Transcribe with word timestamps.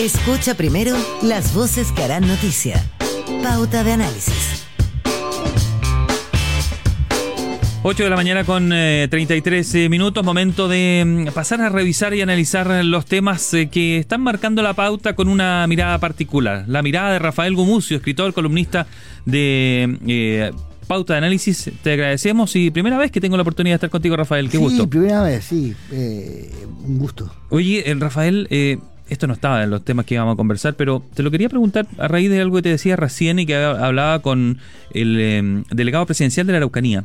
Escucha 0.00 0.54
primero 0.56 0.96
las 1.22 1.54
voces 1.54 1.92
que 1.92 2.02
harán 2.02 2.26
noticia. 2.26 2.84
Pauta 3.44 3.84
de 3.84 3.92
análisis. 3.92 4.66
8 7.84 8.02
de 8.02 8.10
la 8.10 8.16
mañana 8.16 8.42
con 8.44 8.70
33 8.70 9.74
eh, 9.74 9.88
minutos, 9.88 10.24
momento 10.24 10.66
de 10.66 11.04
mm, 11.06 11.32
pasar 11.32 11.60
a 11.60 11.68
revisar 11.68 12.12
y 12.12 12.22
analizar 12.22 12.84
los 12.84 13.06
temas 13.06 13.54
eh, 13.54 13.68
que 13.68 13.98
están 13.98 14.20
marcando 14.20 14.62
la 14.62 14.74
pauta 14.74 15.14
con 15.14 15.28
una 15.28 15.64
mirada 15.68 15.98
particular. 15.98 16.64
La 16.66 16.82
mirada 16.82 17.12
de 17.12 17.20
Rafael 17.20 17.54
Gumucio, 17.54 17.96
escritor, 17.96 18.34
columnista 18.34 18.88
de 19.26 19.96
eh, 20.08 20.50
Pauta 20.88 21.12
de 21.12 21.18
Análisis. 21.18 21.70
Te 21.84 21.92
agradecemos 21.92 22.56
y 22.56 22.72
primera 22.72 22.98
vez 22.98 23.12
que 23.12 23.20
tengo 23.20 23.36
la 23.36 23.42
oportunidad 23.42 23.74
de 23.74 23.76
estar 23.76 23.90
contigo, 23.90 24.16
Rafael. 24.16 24.50
Qué 24.50 24.58
gusto. 24.58 24.82
Sí, 24.82 24.88
primera 24.88 25.22
vez, 25.22 25.44
sí. 25.44 25.72
un 25.92 26.98
gusto. 26.98 27.32
Oye, 27.50 27.84
Rafael, 27.96 28.48
esto 29.08 29.26
no 29.26 29.34
estaba 29.34 29.62
en 29.62 29.70
los 29.70 29.84
temas 29.84 30.06
que 30.06 30.14
íbamos 30.14 30.34
a 30.34 30.36
conversar, 30.36 30.74
pero 30.74 31.02
te 31.14 31.22
lo 31.22 31.30
quería 31.30 31.48
preguntar 31.48 31.86
a 31.98 32.08
raíz 32.08 32.30
de 32.30 32.40
algo 32.40 32.56
que 32.56 32.62
te 32.62 32.68
decía 32.70 32.96
recién 32.96 33.38
y 33.38 33.46
que 33.46 33.56
hablaba 33.56 34.20
con 34.20 34.58
el 34.92 35.64
delegado 35.70 36.06
presidencial 36.06 36.46
de 36.46 36.52
la 36.52 36.58
Araucanía. 36.58 37.04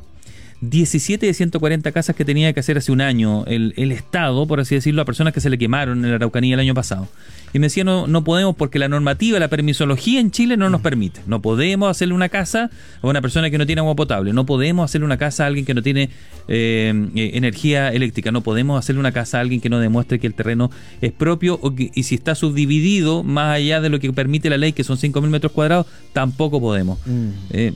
17 0.61 1.25
de 1.25 1.33
140 1.33 1.91
casas 1.91 2.15
que 2.15 2.25
tenía 2.25 2.51
que 2.51 2.59
hacer 2.59 2.77
hace 2.77 2.91
un 2.91 3.01
año 3.01 3.45
el, 3.45 3.73
Estado, 3.91 4.45
por 4.45 4.59
así 4.59 4.75
decirlo, 4.75 5.01
a 5.01 5.05
personas 5.05 5.33
que 5.33 5.39
se 5.39 5.49
le 5.49 5.57
quemaron 5.57 6.03
en 6.03 6.11
la 6.11 6.17
Araucanía 6.17 6.55
el 6.55 6.59
año 6.59 6.73
pasado. 6.73 7.07
Y 7.53 7.59
me 7.59 7.67
decía, 7.67 7.83
no, 7.83 8.07
no 8.07 8.23
podemos 8.23 8.55
porque 8.55 8.77
la 8.77 8.87
normativa, 8.87 9.39
la 9.39 9.47
permisología 9.47 10.19
en 10.19 10.31
Chile 10.31 10.57
no 10.57 10.69
nos 10.69 10.81
permite. 10.81 11.21
No 11.25 11.41
podemos 11.41 11.89
hacerle 11.89 12.13
una 12.13 12.29
casa 12.29 12.69
a 13.01 13.07
una 13.07 13.21
persona 13.21 13.49
que 13.49 13.57
no 13.57 13.65
tiene 13.65 13.79
agua 13.79 13.95
potable. 13.95 14.33
No 14.33 14.45
podemos 14.45 14.85
hacerle 14.85 15.05
una 15.05 15.17
casa 15.17 15.45
a 15.45 15.47
alguien 15.47 15.65
que 15.65 15.73
no 15.73 15.81
tiene 15.81 16.09
eh, 16.47 17.09
eh, 17.15 17.31
energía 17.33 17.89
eléctrica. 17.89 18.31
No 18.31 18.41
podemos 18.41 18.77
hacerle 18.77 18.99
una 18.99 19.11
casa 19.11 19.37
a 19.37 19.41
alguien 19.41 19.61
que 19.61 19.69
no 19.69 19.79
demuestre 19.79 20.19
que 20.19 20.27
el 20.27 20.33
terreno 20.33 20.69
es 21.01 21.11
propio 21.11 21.57
o 21.61 21.73
que, 21.73 21.89
y 21.93 22.03
si 22.03 22.15
está 22.15 22.35
subdividido 22.35 23.23
más 23.23 23.55
allá 23.55 23.81
de 23.81 23.89
lo 23.89 23.99
que 23.99 24.13
permite 24.13 24.49
la 24.49 24.57
ley, 24.57 24.73
que 24.73 24.83
son 24.83 24.97
5.000 24.97 25.27
metros 25.27 25.51
cuadrados, 25.51 25.87
tampoco 26.13 26.59
podemos. 26.59 26.99
Mm. 27.07 27.29
Eh, 27.51 27.73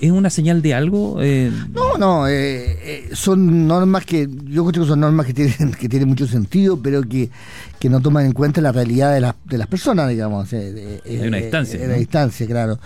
¿Es 0.00 0.12
una 0.12 0.30
señal 0.30 0.62
de 0.62 0.74
algo? 0.74 1.18
Eh, 1.20 1.50
no, 1.72 1.98
no, 1.98 2.28
eh, 2.28 2.78
eh, 2.82 3.08
son 3.14 3.66
normas 3.66 4.04
que, 4.04 4.28
yo 4.44 4.64
creo 4.64 4.84
que 4.84 4.88
son 4.88 5.00
normas 5.00 5.26
que 5.26 5.34
tienen, 5.34 5.72
que 5.78 5.88
tienen 5.88 6.08
mucho 6.08 6.26
sentido, 6.26 6.80
pero 6.80 7.02
que, 7.02 7.30
que 7.78 7.88
no 7.88 8.00
toman 8.00 8.26
en 8.26 8.32
cuenta 8.32 8.60
la 8.60 8.72
realidad 8.72 9.14
de, 9.14 9.32
de 9.44 9.58
las 9.58 9.66
personas, 9.66 10.08
digamos. 10.08 10.52
Hay 10.52 11.18
una 11.26 11.38
distancia. 11.38 11.82
En 11.82 11.90
la 11.90 11.96
distancia, 11.96 12.46
claro. 12.46 12.78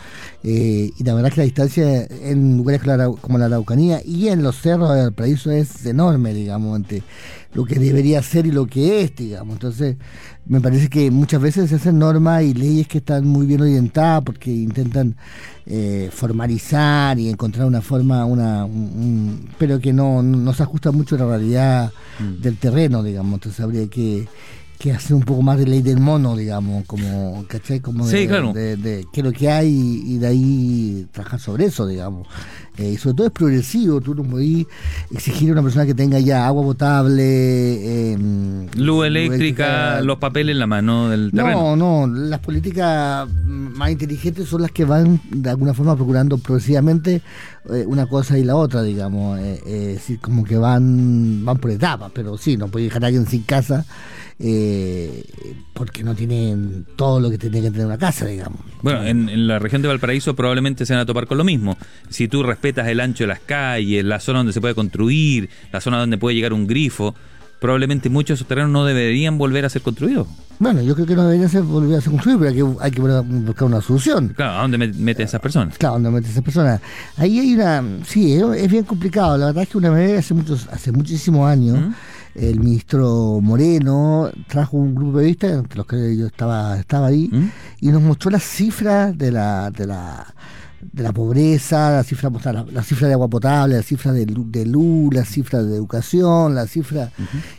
y 0.42 0.92
la 1.02 1.14
verdad 1.14 1.28
es 1.28 1.34
que 1.34 1.40
la 1.40 1.44
distancia 1.44 2.06
en 2.22 2.56
lugares 2.58 2.82
como 3.20 3.38
la 3.38 3.46
Araucanía 3.46 4.00
y 4.04 4.28
en 4.28 4.42
los 4.42 4.60
cerros 4.60 4.94
del 4.94 5.12
paraíso 5.12 5.50
es 5.50 5.86
enorme, 5.86 6.34
digamos, 6.34 6.76
entre 6.76 7.02
lo 7.54 7.64
que 7.64 7.78
debería 7.78 8.22
ser 8.22 8.46
y 8.46 8.50
lo 8.50 8.66
que 8.66 9.02
es, 9.02 9.14
digamos. 9.14 9.54
Entonces, 9.54 9.96
me 10.46 10.60
parece 10.60 10.88
que 10.88 11.10
muchas 11.10 11.40
veces 11.40 11.70
se 11.70 11.76
hacen 11.76 11.98
normas 11.98 12.42
y 12.42 12.54
leyes 12.54 12.88
que 12.88 12.98
están 12.98 13.26
muy 13.26 13.46
bien 13.46 13.60
orientadas 13.60 14.22
porque 14.24 14.50
intentan 14.50 15.16
eh, 15.66 16.10
formalizar 16.12 17.18
y 17.18 17.28
encontrar 17.28 17.66
una 17.66 17.80
forma, 17.80 18.24
una 18.24 18.66
pero 19.58 19.78
que 19.80 19.92
no, 19.92 20.22
no 20.22 20.52
se 20.54 20.62
ajusta 20.62 20.90
mucho 20.92 21.14
a 21.16 21.18
la 21.18 21.26
realidad 21.26 21.92
mm. 22.18 22.40
del 22.40 22.56
terreno, 22.56 23.02
digamos. 23.02 23.34
Entonces 23.34 23.60
habría 23.60 23.86
que 23.88 24.26
que 24.82 24.90
hacer 24.90 25.14
un 25.14 25.22
poco 25.22 25.42
más 25.42 25.56
de 25.58 25.64
ley 25.64 25.80
del 25.80 26.00
mono, 26.00 26.34
digamos, 26.34 26.84
como, 26.86 27.44
¿cachai? 27.46 27.78
Como 27.78 28.04
de, 28.04 28.26
de, 28.76 29.06
qué 29.12 29.20
es 29.20 29.24
lo 29.24 29.30
que 29.30 29.48
hay 29.48 30.02
y 30.04 30.18
de 30.18 30.26
ahí 30.26 31.06
trabajar 31.12 31.38
sobre 31.38 31.66
eso, 31.66 31.86
digamos. 31.86 32.26
Eh, 32.76 32.92
y 32.94 32.96
sobre 32.96 33.14
todo 33.14 33.26
es 33.28 33.32
progresivo, 33.32 34.00
tú 34.00 34.12
no 34.12 34.24
podés 34.24 34.66
exigir 35.12 35.50
a 35.50 35.52
una 35.52 35.62
persona 35.62 35.86
que 35.86 35.94
tenga 35.94 36.18
ya 36.18 36.46
agua 36.46 36.64
potable, 36.64 38.12
em, 38.12 38.66
luz, 38.76 39.06
eléctrica, 39.06 40.00
los 40.00 40.18
papeles 40.18 40.54
en 40.54 40.58
la 40.58 40.66
mano 40.66 41.10
del 41.10 41.30
terreno. 41.30 41.76
No, 41.76 42.08
no, 42.08 42.12
las 42.12 42.40
políticas 42.40 43.28
más 43.44 43.90
inteligentes 43.90 44.48
son 44.48 44.62
las 44.62 44.72
que 44.72 44.84
van 44.84 45.20
de 45.30 45.50
alguna 45.50 45.74
forma 45.74 45.94
procurando 45.94 46.38
progresivamente 46.38 47.22
eh, 47.70 47.84
una 47.86 48.06
cosa 48.06 48.36
y 48.36 48.42
la 48.42 48.56
otra, 48.56 48.82
digamos, 48.82 49.38
eh, 49.40 50.00
como 50.20 50.42
que 50.42 50.56
van, 50.56 51.44
van 51.44 51.58
por 51.58 51.70
etapas, 51.70 52.10
pero 52.12 52.36
sí, 52.36 52.56
no 52.56 52.66
puede 52.66 52.86
dejar 52.86 53.04
a 53.04 53.06
alguien 53.06 53.26
sin 53.28 53.42
casa 53.42 53.86
eh, 54.38 55.24
porque 55.72 56.02
no 56.02 56.14
tienen 56.14 56.86
todo 56.96 57.20
lo 57.20 57.30
que 57.30 57.38
tiene 57.38 57.60
que 57.60 57.70
tener 57.70 57.86
una 57.86 57.98
casa, 57.98 58.26
digamos. 58.26 58.60
Bueno, 58.82 59.04
en, 59.04 59.46
la 59.46 59.58
región 59.58 59.82
de 59.82 59.88
Valparaíso 59.88 60.34
probablemente 60.34 60.86
se 60.86 60.92
van 60.92 61.02
a 61.02 61.06
topar 61.06 61.26
con 61.26 61.38
lo 61.38 61.44
mismo. 61.44 61.76
Si 62.08 62.28
tú 62.28 62.42
respetas 62.42 62.88
el 62.88 63.00
ancho 63.00 63.24
de 63.24 63.28
las 63.28 63.40
calles, 63.40 64.04
la 64.04 64.20
zona 64.20 64.40
donde 64.40 64.52
se 64.52 64.60
puede 64.60 64.74
construir, 64.74 65.48
la 65.72 65.80
zona 65.80 65.98
donde 65.98 66.18
puede 66.18 66.34
llegar 66.36 66.52
un 66.52 66.66
grifo, 66.66 67.14
probablemente 67.60 68.10
muchos 68.10 68.30
de 68.30 68.34
esos 68.34 68.48
terrenos 68.48 68.72
no 68.72 68.84
deberían 68.84 69.38
volver 69.38 69.64
a 69.64 69.68
ser 69.68 69.82
construidos. 69.82 70.26
Bueno, 70.58 70.82
yo 70.82 70.94
creo 70.94 71.06
que 71.06 71.14
no 71.14 71.24
deberían 71.24 71.48
ser, 71.48 71.62
volver 71.62 71.98
a 71.98 72.00
ser 72.00 72.10
construidos, 72.10 72.40
pero 72.40 72.50
hay 72.50 72.56
que, 72.56 72.84
hay 72.84 72.90
que 72.90 73.00
buscar 73.00 73.68
una 73.68 73.80
solución. 73.80 74.28
Claro, 74.36 74.58
¿a 74.58 74.62
dónde 74.62 74.78
meten 74.78 75.26
esas 75.26 75.40
personas? 75.40 75.78
Claro, 75.78 75.94
¿a 75.94 75.98
dónde 75.98 76.10
meten 76.10 76.30
esas 76.30 76.42
personas? 76.42 76.80
Ahí 77.16 77.38
hay 77.38 77.54
una. 77.54 77.84
Sí, 78.04 78.34
es, 78.34 78.70
bien 78.70 78.84
complicado. 78.84 79.38
La 79.38 79.46
verdad 79.46 79.62
es 79.62 79.68
que 79.68 79.78
una 79.78 79.90
vez 79.90 80.18
hace, 80.18 80.34
muchos, 80.34 80.68
hace 80.72 80.90
muchísimos 80.90 81.48
años 81.48 81.78
el 82.34 82.60
ministro 82.60 83.40
Moreno 83.42 84.30
trajo 84.48 84.76
un 84.76 84.94
grupo 84.94 85.18
de 85.18 85.34
periodistas, 85.34 85.52
entre 85.52 85.76
los 85.76 85.86
que 85.86 86.16
yo 86.16 86.26
estaba, 86.26 86.78
estaba 86.78 87.08
ahí, 87.08 87.28
¿Mm? 87.30 87.50
y 87.80 87.88
nos 87.88 88.02
mostró 88.02 88.30
las 88.30 88.42
cifras 88.42 89.16
de 89.16 89.30
la, 89.30 89.70
de 89.70 89.86
la 89.86 90.34
de 90.90 91.02
la 91.02 91.12
pobreza, 91.12 91.92
la 91.92 92.02
cifra, 92.02 92.30
la, 92.72 92.82
cifra 92.82 93.06
de 93.06 93.14
agua 93.14 93.28
potable, 93.28 93.76
la 93.76 93.82
cifra 93.82 94.12
de, 94.12 94.26
de 94.26 94.66
luz, 94.66 95.14
la 95.14 95.24
cifra 95.24 95.62
de 95.62 95.76
educación, 95.76 96.54
la 96.56 96.66
cifra... 96.66 97.10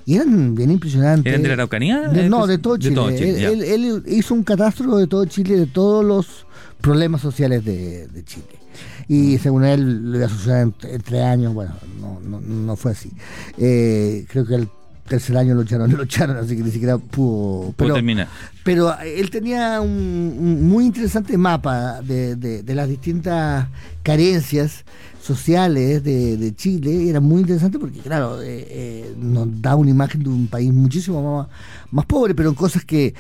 Y 0.06 0.16
eran 0.16 0.54
bien 0.54 0.72
impresionantes. 0.72 1.32
¿Eran 1.32 1.42
de 1.42 1.48
la 1.48 1.54
Araucanía? 1.54 2.10
no, 2.30 2.46
de 2.46 2.58
todo 2.58 2.78
Chile. 2.78 3.46
él, 3.46 4.04
hizo 4.08 4.34
un 4.34 4.44
catastro 4.44 4.98
de 4.98 5.08
todo 5.08 5.26
Chile, 5.26 5.56
de 5.56 5.68
todos 5.68 6.04
los 6.04 6.46
problemas 6.82 7.22
sociales 7.22 7.64
de, 7.64 8.08
de 8.08 8.26
Chile 8.26 8.60
y 9.08 9.38
según 9.38 9.64
él 9.66 10.12
lo 10.12 10.18
iba 10.18 10.26
a 10.28 10.30
suceder 10.30 10.62
en, 10.84 11.02
tres 11.02 11.22
años, 11.22 11.54
bueno, 11.54 11.74
no, 12.00 12.20
no, 12.22 12.42
no 12.42 12.76
fue 12.76 12.92
así. 12.92 13.12
Eh, 13.58 14.26
creo 14.30 14.46
que 14.46 14.56
el 14.56 14.68
tercer 15.08 15.38
año 15.38 15.54
lo 15.56 15.62
echaron, 15.62 15.92
lo 15.98 16.04
echaron, 16.04 16.38
así 16.38 16.56
que 16.56 16.64
ni 16.64 16.72
siquiera 16.72 16.98
pudo, 16.98 17.74
pero, 17.78 17.94
terminar. 17.96 18.28
Pero 18.64 18.98
él 19.00 19.30
tenía 19.30 19.82
un, 19.82 20.68
muy 20.68 20.86
interesante 20.86 21.38
mapa 21.38 22.02
de, 22.02 22.36
de, 22.36 22.76
las 22.76 22.88
distintas 22.88 23.68
carencias 24.02 24.86
sociales 25.22 26.04
de, 26.04 26.54
Chile. 26.56 27.10
Era 27.10 27.20
muy 27.20 27.42
interesante 27.42 27.78
porque, 27.80 28.00
claro, 28.00 28.42
eh, 28.42 28.68
eh, 28.70 29.16
nos 29.18 29.62
da 29.62 29.76
una 29.76 29.90
imagen 29.90 30.24
de 30.24 30.30
un 30.30 30.48
país 30.48 30.72
muchísimo 30.72 31.38
más, 31.38 31.48
más 31.92 32.06
pobre, 32.06 32.34
pero 32.34 32.50
en 32.50 32.56
cosas 32.56 32.86
que, 32.86 33.14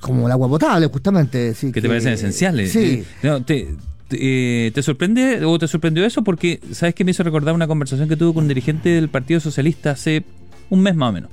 como 0.00 0.26
el 0.26 0.32
agua 0.32 0.48
potable, 0.48 0.86
justamente. 0.86 1.54
que, 1.60 1.80
te 1.80 1.88
parecen 1.88 2.12
esenciales. 2.12 2.72
Sí. 2.72 3.04
te, 3.46 3.76
eh, 4.12 4.70
¿te 4.74 4.82
sorprende 4.82 5.44
o 5.44 5.58
te 5.58 5.68
sorprendió 5.68 6.04
eso? 6.04 6.22
Porque, 6.22 6.60
¿sabes 6.72 6.94
que 6.94 7.04
me 7.04 7.10
hizo 7.10 7.22
recordar 7.22 7.54
una 7.54 7.66
conversación 7.66 8.08
que 8.08 8.16
tuve 8.16 8.34
con 8.34 8.44
un 8.44 8.48
dirigente 8.48 8.90
del 8.90 9.08
Partido 9.08 9.40
Socialista 9.40 9.92
hace 9.92 10.24
un 10.70 10.80
mes 10.80 10.94
más 10.94 11.10
o 11.10 11.12
menos? 11.12 11.30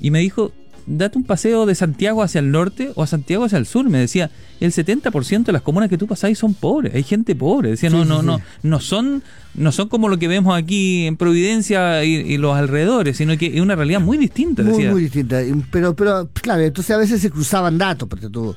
Y 0.00 0.10
me 0.10 0.20
dijo, 0.20 0.52
date 0.86 1.18
un 1.18 1.24
paseo 1.24 1.66
de 1.66 1.74
Santiago 1.74 2.22
hacia 2.22 2.40
el 2.40 2.50
norte 2.50 2.92
o 2.94 3.02
a 3.02 3.06
Santiago 3.06 3.44
hacia 3.44 3.58
el 3.58 3.66
sur. 3.66 3.88
Me 3.88 3.98
decía, 3.98 4.30
el 4.60 4.72
70% 4.72 5.44
de 5.44 5.52
las 5.52 5.62
comunas 5.62 5.88
que 5.88 5.98
tú 5.98 6.06
pasáis 6.06 6.38
son 6.38 6.54
pobres, 6.54 6.94
hay 6.94 7.02
gente 7.02 7.34
pobre. 7.34 7.70
Decía, 7.70 7.90
no, 7.90 8.04
no, 8.04 8.22
no, 8.22 8.40
no 8.62 8.80
son, 8.80 9.22
no 9.54 9.70
son 9.70 9.88
como 9.88 10.08
lo 10.08 10.18
que 10.18 10.28
vemos 10.28 10.56
aquí 10.56 11.06
en 11.06 11.16
Providencia 11.16 12.04
y, 12.04 12.36
los 12.38 12.56
alrededores, 12.56 13.16
sino 13.16 13.36
que 13.36 13.46
es 13.54 13.60
una 13.60 13.76
realidad 13.76 14.00
muy 14.00 14.16
distinta. 14.16 14.62
Muy, 14.62 14.86
muy 14.86 15.02
distinta. 15.02 15.40
Pero, 15.70 15.94
pero, 15.94 16.28
claro, 16.32 16.62
entonces 16.62 16.94
a 16.94 16.98
veces 16.98 17.20
se 17.20 17.30
cruzaban 17.30 17.76
datos, 17.76 18.08
porque 18.08 18.30
tú 18.30 18.56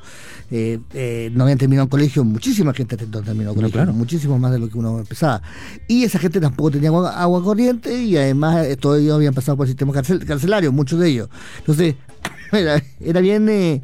eh, 0.51 0.79
eh, 0.93 1.31
no 1.33 1.43
habían 1.43 1.57
terminado 1.57 1.85
el 1.85 1.89
colegio, 1.89 2.23
muchísima 2.23 2.73
gente 2.73 2.95
terminó 2.95 3.49
el 3.49 3.55
colegio, 3.55 3.93
muchísimo 3.93 4.39
más 4.39 4.51
de 4.51 4.59
lo 4.59 4.69
que 4.69 4.77
uno 4.77 4.99
empezaba. 4.99 5.41
Y 5.87 6.03
esa 6.03 6.19
gente 6.19 6.39
tampoco 6.39 6.71
tenía 6.71 6.89
agua, 6.89 7.43
corriente 7.43 8.01
y 8.01 8.15
además 8.15 8.65
eh, 8.65 8.77
todos 8.77 9.01
ellos 9.01 9.15
habían 9.15 9.33
pasado 9.33 9.57
por 9.57 9.65
el 9.65 9.71
sistema 9.71 9.91
carcelario, 9.93 10.71
muchos 10.71 10.99
de 10.99 11.09
ellos. 11.09 11.29
Entonces, 11.59 11.95
era, 12.51 12.81
era 12.99 13.21
bien... 13.21 13.49
Eh, 13.49 13.81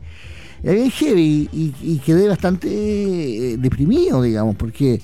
era 0.64 0.74
bien 0.74 0.92
heavy 0.92 1.50
y, 1.52 1.98
quedé 2.06 2.28
bastante 2.28 3.58
deprimido, 3.58 4.22
digamos, 4.22 4.56
porque 4.56 5.02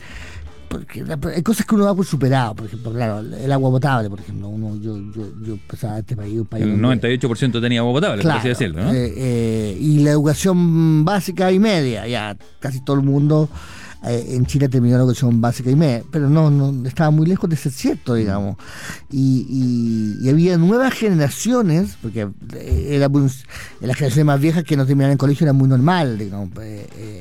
porque 0.67 1.03
hay 1.35 1.43
cosas 1.43 1.65
que 1.65 1.75
uno 1.75 1.85
da 1.85 1.95
por 1.95 2.05
superado, 2.05 2.55
por 2.55 2.65
ejemplo, 2.65 2.91
claro, 2.91 3.19
el 3.19 3.51
agua 3.51 3.71
potable, 3.71 4.09
por 4.09 4.19
ejemplo, 4.19 4.49
uno, 4.49 4.75
yo, 4.81 4.97
yo, 5.11 5.27
yo 5.43 5.57
pensaba 5.67 5.99
este 5.99 6.15
país, 6.15 6.39
un 6.39 6.45
país 6.45 6.63
el 6.63 6.79
98% 6.79 7.61
tenía 7.61 7.79
agua 7.79 7.93
potable, 7.93 8.23
por 8.23 8.31
así 8.31 8.49
decirlo, 8.49 8.83
¿no? 8.83 8.93
Eh, 8.93 9.13
eh, 9.15 9.77
y 9.79 9.99
la 9.99 10.11
educación 10.11 11.05
básica 11.05 11.51
y 11.51 11.59
media, 11.59 12.07
ya 12.07 12.37
casi 12.59 12.81
todo 12.83 12.97
el 12.97 13.03
mundo 13.03 13.49
eh, 14.09 14.35
en 14.35 14.45
Chile 14.45 14.69
terminó 14.69 14.97
la 14.97 15.03
educación 15.03 15.41
básica 15.41 15.69
y 15.69 15.75
media, 15.75 16.03
pero 16.11 16.29
no, 16.29 16.49
no 16.49 16.87
estaba 16.87 17.11
muy 17.11 17.27
lejos 17.27 17.49
de 17.49 17.55
ser 17.55 17.71
cierto, 17.71 18.13
digamos. 18.15 18.57
Y, 19.11 20.17
y, 20.21 20.29
había 20.29 20.57
nuevas 20.57 20.93
generaciones, 20.93 21.97
porque 22.01 22.27
eh, 22.55 22.87
era 22.91 23.07
las 23.07 23.95
generaciones 23.95 24.25
más 24.25 24.39
viejas 24.39 24.63
que 24.63 24.75
no 24.75 24.85
terminaban 24.85 25.13
en 25.13 25.17
colegio 25.17 25.45
era 25.45 25.53
muy 25.53 25.67
normal, 25.69 26.17
digamos, 26.17 26.49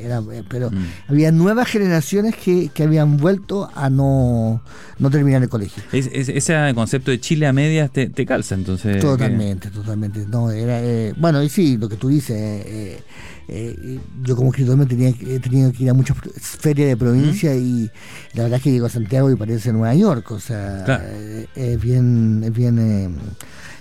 era, 0.03 0.23
pero 0.49 0.71
mm. 0.71 0.87
había 1.09 1.33
nuevas 1.33 1.69
generaciones 1.69 2.35
que, 2.37 2.71
que 2.75 2.83
habían 2.83 3.17
vuelto 3.17 3.71
a 3.75 3.89
no, 3.89 4.61
no 4.99 5.11
terminar 5.11 5.43
el 5.43 5.49
colegio. 5.49 5.82
ese 5.93 6.73
concepto 6.75 7.11
de 7.11 7.21
Chile 7.21 7.47
a 7.47 7.53
medias 7.53 7.91
te, 7.93 8.27
calza, 8.27 8.55
entonces. 8.55 9.00
Totalmente, 9.00 9.71
totalmente. 9.71 10.27
No, 10.29 10.50
era, 10.50 11.15
bueno, 11.19 11.43
y 11.43 11.49
sí, 11.49 11.77
lo 11.77 11.89
que 11.89 11.97
tú 11.97 12.09
dices. 12.09 12.37
Eh, 12.37 13.00
eh, 13.49 14.00
yo 14.23 14.35
como 14.35 14.50
escritor 14.50 14.77
me 14.77 14.87
tenía, 14.87 15.09
he 15.09 15.39
tenido 15.39 15.71
que 15.71 15.85
ir 15.85 15.91
a 15.91 15.94
muchas 15.94 16.17
ferias 16.41 16.75
de 16.84 16.96
provincia 16.96 17.55
y 17.55 17.90
la 18.34 18.44
verdad 18.44 18.58
es 18.58 18.62
que 18.62 18.73
llego 18.73 18.87
a 18.87 18.90
Santiago 18.90 19.31
y 19.31 19.37
parece 19.37 19.73
Nueva 19.73 19.94
York, 19.94 20.31
o 20.32 20.40
sea, 20.40 20.84
eh, 21.12 21.46
es 21.55 21.81
bien, 21.81 22.43
es 22.44 22.52
bien, 22.52 22.78
eh, 22.78 23.08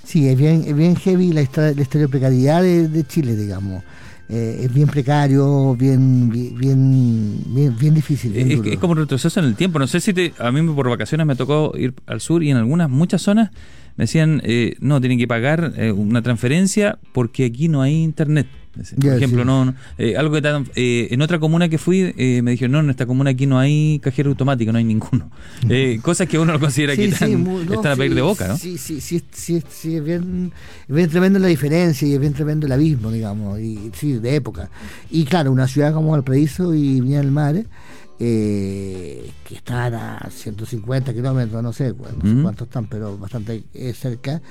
sí, 0.04 0.28
es 0.28 0.38
bien, 0.38 0.64
es 0.66 0.76
bien 0.76 0.96
heavy 0.96 1.34
la, 1.34 1.42
historia, 1.42 1.74
de 1.74 2.08
precariedad 2.08 2.62
de, 2.62 3.04
Chile, 3.06 3.36
digamos. 3.36 3.84
es 4.30 4.74
bien 4.74 4.88
precario, 4.88 5.76
bien, 5.76 6.30
bien, 6.30 7.44
bien, 7.48 7.76
bien 7.78 7.94
difícil. 7.94 8.36
es, 8.36 8.80
como 8.80 8.94
un 8.94 9.00
retroceso 9.00 9.40
en 9.40 9.48
el 9.48 9.56
tiempo. 9.56 9.80
No 9.80 9.88
sé 9.88 10.00
si 10.00 10.14
te, 10.14 10.34
a 10.40 10.52
mí 10.52 10.62
por 10.74 10.90
vacaciones 10.90 11.28
me 11.28 11.36
tocó 11.36 11.74
ir 11.78 11.94
al 12.06 12.22
sur 12.22 12.44
y 12.44 12.52
en 12.52 12.58
algunas, 12.58 12.90
muchas 12.90 13.22
zonas 13.22 13.52
me 13.98 14.04
decían, 14.04 14.42
no, 14.80 15.00
tienen 15.00 15.18
que 15.18 15.28
pagar 15.28 15.74
una 15.96 16.22
transferencia 16.22 17.00
porque 17.14 17.46
aquí 17.46 17.68
no 17.68 17.82
hay 17.82 18.04
internet. 18.04 18.48
Por 19.00 19.14
ejemplo, 19.14 19.46
no, 19.46 19.74
eh, 19.98 20.18
algo 20.18 20.34
que 20.34 20.66
eh, 20.76 21.08
en 21.12 21.22
otra 21.22 21.40
comuna 21.40 21.70
que 21.70 21.78
fui 21.78 22.14
eh, 22.18 22.42
me 22.42 22.52
dijeron, 22.52 22.74
no, 22.74 22.80
en 22.82 22.90
esta 22.90 23.06
comuna 23.06 23.30
aquí 23.30 23.46
no 23.46 23.58
hay 23.58 24.00
cajero 24.00 24.30
automático, 24.30 24.72
no 24.72 24.78
hay 24.78 24.84
ninguno. 24.84 25.30
cosas 26.02 26.28
que 26.28 26.38
uno 26.38 26.52
lo 26.54 26.60
considera 26.60 26.96
que 26.96 27.06
están, 27.06 27.48
a 27.86 27.96
pedir 27.96 28.16
de 28.16 28.22
boca, 28.22 28.48
¿no? 28.48 28.58
Sí, 28.58 28.78
sí, 28.78 29.00
sí, 29.00 29.24
sí, 29.32 29.64
sí 29.70 29.96
es, 29.96 30.04
bien, 30.04 30.52
es 30.88 30.96
bien 30.96 31.10
tremendo 31.10 31.40
la 31.40 31.48
diferencia 31.48 32.08
y 32.08 32.14
es 32.14 32.20
bien 32.20 32.34
tremendo 32.34 32.66
el 32.66 32.72
abismo, 32.74 33.12
digamos, 33.12 33.60
y 33.60 33.92
sí, 33.94 34.14
de 34.14 34.36
época. 34.36 34.70
Y 35.10 35.24
claro, 35.26 35.52
una 35.52 35.68
ciudad 35.68 35.94
como 35.94 36.12
Valparaíso 36.12 36.74
y 36.74 37.00
Viña 37.00 37.20
del 37.20 37.32
Mar, 37.32 37.64
que 38.18 39.32
están 39.50 39.94
a 39.94 40.30
150 40.30 41.14
kilómetros, 41.14 41.62
no 41.62 41.74
sé, 41.74 41.94
no 41.94 42.36
sé 42.36 42.42
cuántos 42.42 42.68
están, 42.68 42.88
pero 42.88 43.18
bastante 43.18 43.64
cerca, 43.94 44.42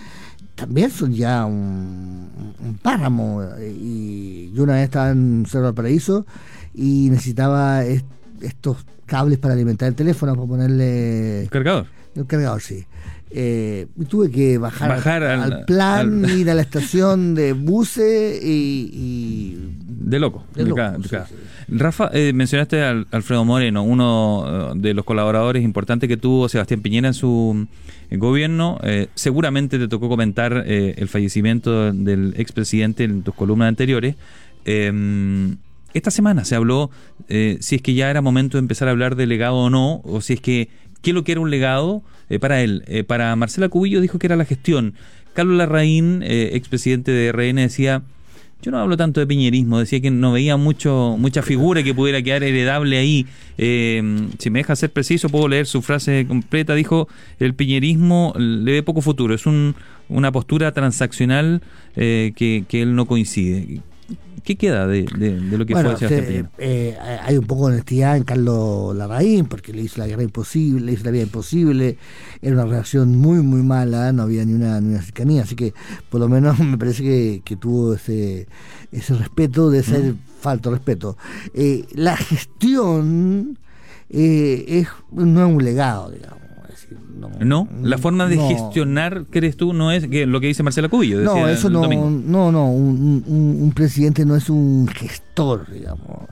también 0.55 0.90
son 0.90 1.12
ya 1.12 1.44
un, 1.44 2.78
páramo. 2.82 3.43
Y 3.61 4.52
yo 4.52 4.62
una 4.64 4.75
vez 4.75 4.84
estaba 4.84 5.11
en 5.11 5.44
Cerro 5.49 5.66
del 5.66 5.75
Paraíso 5.75 6.26
y 6.75 7.08
necesitaba 7.11 7.84
estos 7.84 8.84
cables 9.06 9.38
para 9.38 9.55
alimentar 9.55 9.88
el 9.88 9.94
teléfono, 9.94 10.34
para 10.34 10.46
ponerle... 10.46 11.43
¿El 11.43 11.50
cargador? 11.50 11.87
El 12.14 12.26
cargador, 12.26 12.61
sí. 12.61 12.87
Eh, 13.37 13.88
tuve 14.08 14.31
que 14.31 14.58
bajar, 14.58 15.25
al, 15.25 15.64
plan, 15.64 16.25
ir 16.25 16.49
a 16.50 16.55
la 16.55 16.62
estación 16.62 17.34
de 17.34 17.52
buses 17.52 18.40
y, 18.40 19.58
De 19.88 20.20
loco. 20.20 20.44
De, 20.55 20.64
loco 20.64 20.82
Rafa, 21.79 22.11
eh, 22.12 22.32
mencionaste 22.32 22.82
a 22.82 23.05
Alfredo 23.11 23.44
Moreno, 23.44 23.82
uno 23.82 24.44
eh, 24.47 24.73
de 24.76 24.94
los 24.94 25.05
colaboradores 25.05 25.62
importantes 25.62 26.09
que 26.09 26.17
tuvo 26.17 26.49
Sebastián 26.49 26.81
Piñera 26.81 27.09
en 27.09 27.15
su 27.15 27.67
gobierno. 28.11 28.79
seguramente 29.15 29.79
te 29.79 29.88
tocó 29.88 30.09
comentar 30.09 30.65
el 30.67 31.09
fallecimiento 31.09 31.93
del 31.93 32.35
expresidente 32.37 33.05
en 33.05 33.23
tus 33.23 33.35
columnas 33.35 33.69
anteriores. 33.69 34.15
Em, 34.65 35.56
esta 35.94 36.11
semana 36.11 36.44
se 36.44 36.55
habló 36.55 36.91
si 37.29 37.75
es 37.75 37.82
que 37.82 37.94
ya 37.94 38.11
era 38.11 38.21
momento 38.21 38.56
de 38.56 38.61
empezar 38.61 38.87
a 38.87 38.93
hablar 38.93 39.17
de 39.17 39.26
legado 39.26 39.56
o 39.56 39.71
no, 39.71 40.00
o 40.05 40.21
si 40.21 40.35
es 40.35 40.41
que 40.41 40.69
qué 41.05 41.11
es 41.11 41.15
lo 41.15 41.23
que 41.23 41.32
era 41.32 41.41
un 41.41 41.50
legado 41.50 42.03
eh, 42.29 42.41
para 42.41 42.62
él. 42.62 42.82
Eh, 42.88 43.05
para 43.05 43.37
Marcela 43.37 43.69
Cubillo 43.69 44.00
dijo 44.00 44.19
que 44.19 44.26
era 44.26 44.37
la 44.37 44.44
gestión. 44.44 44.94
Carlos 45.35 45.56
Larraín, 45.56 46.23
eh, 46.23 46.50
expresidente 46.55 47.12
de 47.12 47.31
RN, 47.31 47.61
decía, 47.61 48.03
yo 48.64 48.70
no 48.70 48.78
hablo 48.78 48.96
tanto 48.96 49.20
de 49.20 49.26
piñerismo, 49.26 49.78
decía 49.78 50.00
que 50.00 50.11
no 50.11 50.32
veía 50.32 50.56
mucho 50.56 51.16
mucha 51.19 51.43
figura 51.43 51.82
que 51.82 51.93
pudiera 51.93 52.22
quedar 52.22 52.43
heredable 52.43 52.96
ahí. 52.96 53.26
si 53.58 54.50
me 54.50 54.61
deja 54.61 54.75
ser 54.75 54.90
preciso, 54.90 55.28
puedo 55.28 55.49
leer 55.49 55.66
su 55.66 55.82
frase 55.82 56.25
completa. 56.26 56.75
Dijo, 56.75 57.06
el 57.38 57.55
piñerismo 57.55 58.32
le 58.38 58.72
ve 58.72 58.82
poco 58.82 59.02
futuro, 59.02 59.34
es 59.34 59.44
un, 59.44 59.75
una 60.08 60.32
postura 60.32 60.72
transaccional 60.72 61.61
que, 61.94 62.64
que 62.66 62.82
él 62.82 62.94
no 62.94 63.05
coincide. 63.05 63.82
¿Qué 64.44 64.56
queda 64.56 64.87
de, 64.87 65.05
lo 65.05 65.64
que 65.64 65.73
fue 65.73 65.96
Sebastián 65.96 66.50
eh, 66.58 66.99
hay 67.23 67.38
un 67.38 67.46
poco 67.46 67.67
de 67.67 67.75
honestidad 67.75 68.19
en 68.19 68.25
Carlos 68.25 68.94
Larraín, 68.94 69.46
porque 69.46 69.73
le 69.73 69.81
hizo 69.81 69.99
la 69.99 70.06
guerra 70.06 70.23
imposible, 70.23 70.85
le 70.85 70.93
hizo 70.93 71.05
la 71.05 71.12
vida 71.12 71.23
imposible, 71.23 71.96
era 72.43 72.55
una 72.55 72.64
relación 72.64 73.17
muy, 73.17 73.41
muy 73.41 73.62
mala, 73.62 74.12
no 74.12 74.23
había 74.25 74.44
ni 74.44 74.52
una, 74.52 74.82
ni 74.82 74.91
una 74.91 75.00
cercanía, 75.00 75.44
así 75.44 75.56
que 75.56 75.73
por 76.11 76.20
lo 76.20 76.29
menos 76.29 76.58
me 76.61 76.76
parece 76.76 77.41
que, 77.43 77.56
tuvo 77.56 77.94
ese, 77.94 78.46
ese 78.93 79.14
respeto 79.14 79.70
de 79.70 79.82
ser 79.82 80.12
mm. 80.12 80.19
falto 80.41 80.70
respeto. 80.70 81.17
Eh, 81.55 81.87
la 81.94 82.14
gestión 82.14 83.58
eh, 84.11 84.64
es, 84.69 84.88
no 85.11 85.47
es 85.47 85.55
un 85.55 85.64
legado, 85.64 86.11
digamos. 86.11 86.44
No, 87.41 87.69
la 87.82 87.99
forma 87.99 88.26
de 88.26 88.37
gestionar, 88.37 89.25
crees 89.31 89.56
tú, 89.56 89.73
no 89.73 89.93
es 89.93 90.06
que 90.06 90.26
lo 90.26 90.41
que 90.41 90.47
dice 90.49 90.62
Marcela 90.62 90.88
Cubillo. 90.88 91.21
No, 91.21 91.49
eso 91.49 91.71
no, 91.71 91.87
no, 91.87 92.53
no, 92.53 92.71
un, 92.71 93.25
un, 93.26 93.73
presidente 93.73 94.25
no 94.25 94.37
es 94.37 94.50
un 94.50 94.88
gestor, 94.88 95.71
digamos. 95.71 96.29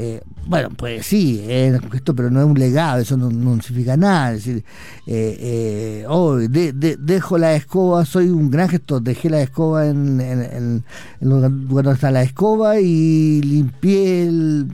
Eh, 0.00 0.22
bueno, 0.46 0.68
pues 0.76 1.04
sí, 1.04 1.44
es 1.48 1.80
esto, 1.92 2.14
pero 2.14 2.30
no 2.30 2.38
es 2.38 2.46
un 2.46 2.56
legado, 2.56 3.00
eso 3.00 3.16
no, 3.16 3.60
significa 3.60 3.96
nada. 3.96 4.32
Es 4.32 4.44
decir, 4.44 4.64
eh, 5.08 5.36
eh, 5.40 6.04
oh, 6.08 6.36
dejo 6.36 7.36
la 7.36 7.56
escoba, 7.56 8.04
soy 8.04 8.28
un 8.28 8.48
gran 8.48 8.68
gestor, 8.68 9.02
dejé 9.02 9.28
la 9.28 9.42
escoba 9.42 9.88
en, 9.88 10.20
en, 10.20 10.84
en, 11.20 11.28
lugar 11.28 11.50
donde 11.50 11.92
está 11.94 12.12
la 12.12 12.22
escoba 12.22 12.78
y 12.78 13.42
limpié 13.42 14.22
el, 14.28 14.68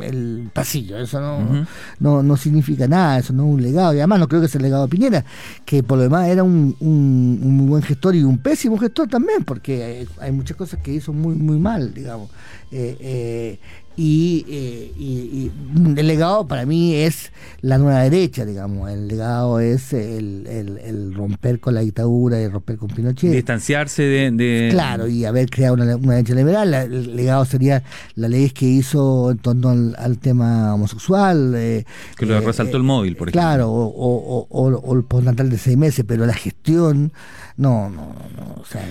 el, 0.00 0.50
pasillo. 0.52 0.98
Eso 0.98 1.20
no, 1.20 1.64
no, 2.00 2.24
no, 2.24 2.36
significa 2.36 2.88
nada, 2.88 3.20
eso 3.20 3.32
no 3.32 3.44
es 3.44 3.54
un 3.54 3.62
legado. 3.62 3.94
Y 3.94 3.98
además 3.98 4.18
no 4.18 4.26
creo 4.26 4.40
que 4.40 4.48
sea 4.48 4.58
el 4.58 4.64
legado 4.64 4.88
de 4.88 4.90
Piñera, 4.90 5.24
que 5.64 5.84
por 5.84 5.96
lo 5.96 6.02
demás 6.02 6.26
era 6.26 6.42
un, 6.42 6.74
un, 6.80 7.38
un 7.40 7.56
muy 7.56 7.66
buen 7.66 7.82
gestor 7.84 8.16
y 8.16 8.24
un 8.24 8.38
pésimo 8.38 8.76
gestor 8.78 9.06
también, 9.06 9.44
porque 9.44 9.84
hay, 9.84 10.08
hay 10.20 10.32
muchas 10.32 10.56
cosas 10.56 10.80
que 10.82 10.92
hizo 10.92 11.12
muy, 11.12 11.36
muy 11.36 11.60
mal, 11.60 11.94
digamos. 11.94 12.30
Eh, 12.72 12.96
eh, 12.98 13.58
eh, 13.98 14.92
y, 14.98 15.50
el 15.96 16.06
legado 16.06 16.46
para 16.46 16.66
mí 16.66 16.94
es 16.94 17.32
la 17.62 17.78
nueva 17.78 18.02
derecha, 18.02 18.44
digamos. 18.44 18.90
El 18.90 19.08
legado 19.08 19.60
es 19.60 19.92
el, 19.92 21.14
romper 21.14 21.60
con 21.60 21.74
la 21.74 21.80
dictadura 21.80 22.40
y 22.40 22.48
romper 22.48 22.76
con 22.76 22.88
Pinochet. 22.88 23.32
Distanciarse 23.32 24.02
de. 24.02 24.68
Claro, 24.70 25.08
y 25.08 25.24
haber 25.24 25.48
creado 25.48 25.74
una, 25.74 25.96
derecha 25.96 26.34
liberal. 26.34 26.74
el 26.74 27.16
legado 27.16 27.44
sería 27.44 27.82
la 28.14 28.28
ley 28.28 28.50
que 28.50 28.66
hizo 28.66 29.30
en 29.30 29.38
torno 29.38 29.70
al, 29.96 30.18
tema 30.18 30.74
homosexual. 30.74 31.52
que 32.16 32.26
lo 32.26 32.40
resaltó 32.40 32.76
el 32.76 32.82
móvil, 32.82 33.16
por 33.16 33.28
ejemplo. 33.28 33.40
Claro, 33.40 33.70
o, 33.70 34.46
o, 34.50 34.94
el 34.94 35.04
postnatal 35.04 35.48
de 35.48 35.58
seis 35.58 35.76
meses, 35.76 36.04
pero 36.06 36.26
la 36.26 36.34
gestión. 36.34 37.12
No, 37.56 37.88
no, 37.88 38.14
no. 38.36 38.60
O 38.60 38.64
sea, 38.66 38.82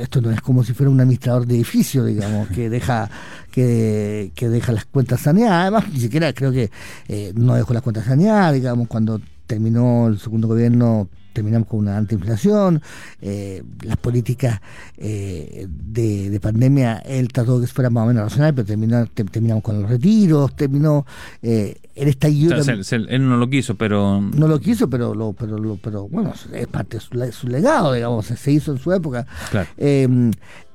esto 0.00 0.20
no 0.20 0.30
es 0.30 0.40
como 0.40 0.62
si 0.62 0.72
fuera 0.72 0.88
un 0.88 1.00
administrador 1.00 1.46
de 1.46 1.56
edificio, 1.56 2.04
digamos, 2.04 2.48
que 2.48 2.70
deja 2.70 3.10
que, 3.54 4.48
deja 4.48 4.72
las 4.72 4.84
cuentas 4.84 5.20
saneadas. 5.20 5.62
Además, 5.62 5.84
ni 5.92 6.00
siquiera 6.00 6.32
creo 6.32 6.52
que 6.52 6.70
eh, 7.08 7.32
no 7.36 7.54
dejó 7.54 7.72
las 7.72 7.82
cuentas 7.82 8.04
saneadas, 8.04 8.54
digamos, 8.54 8.88
cuando 8.88 9.20
terminó 9.46 10.08
el 10.08 10.18
segundo 10.18 10.48
gobierno 10.48 11.08
terminamos 11.34 11.68
con 11.68 11.80
una 11.80 11.98
antiinflación, 11.98 12.80
eh, 13.20 13.62
las 13.82 13.98
políticas 13.98 14.62
eh, 14.96 15.66
de, 15.68 16.40
pandemia, 16.40 16.98
él 16.98 17.28
trató 17.28 17.60
que 17.60 17.66
fuera 17.66 17.90
más 17.90 18.04
o 18.04 18.06
menos 18.06 18.22
racional, 18.24 18.54
pero 18.54 18.66
terminó, 18.66 19.06
terminamos 19.06 19.62
con 19.62 19.82
los 19.82 19.90
retiros, 19.90 20.54
terminó 20.54 21.04
eh, 21.42 21.76
el 21.94 22.08
estallido. 22.08 22.56
él 22.56 23.28
no 23.28 23.36
lo 23.36 23.50
quiso, 23.50 23.74
pero. 23.74 24.20
No 24.20 24.46
lo 24.48 24.60
quiso, 24.60 24.88
pero 24.88 25.14
lo, 25.14 25.32
pero, 25.32 25.58
lo, 25.58 25.76
pero 25.76 26.08
bueno, 26.08 26.32
es 26.52 26.66
parte 26.68 26.98
de 26.98 27.32
su, 27.32 27.48
legado, 27.48 27.92
digamos, 27.92 28.26
se 28.26 28.52
hizo 28.52 28.72
en 28.72 28.78
su 28.78 28.92
época. 28.92 29.26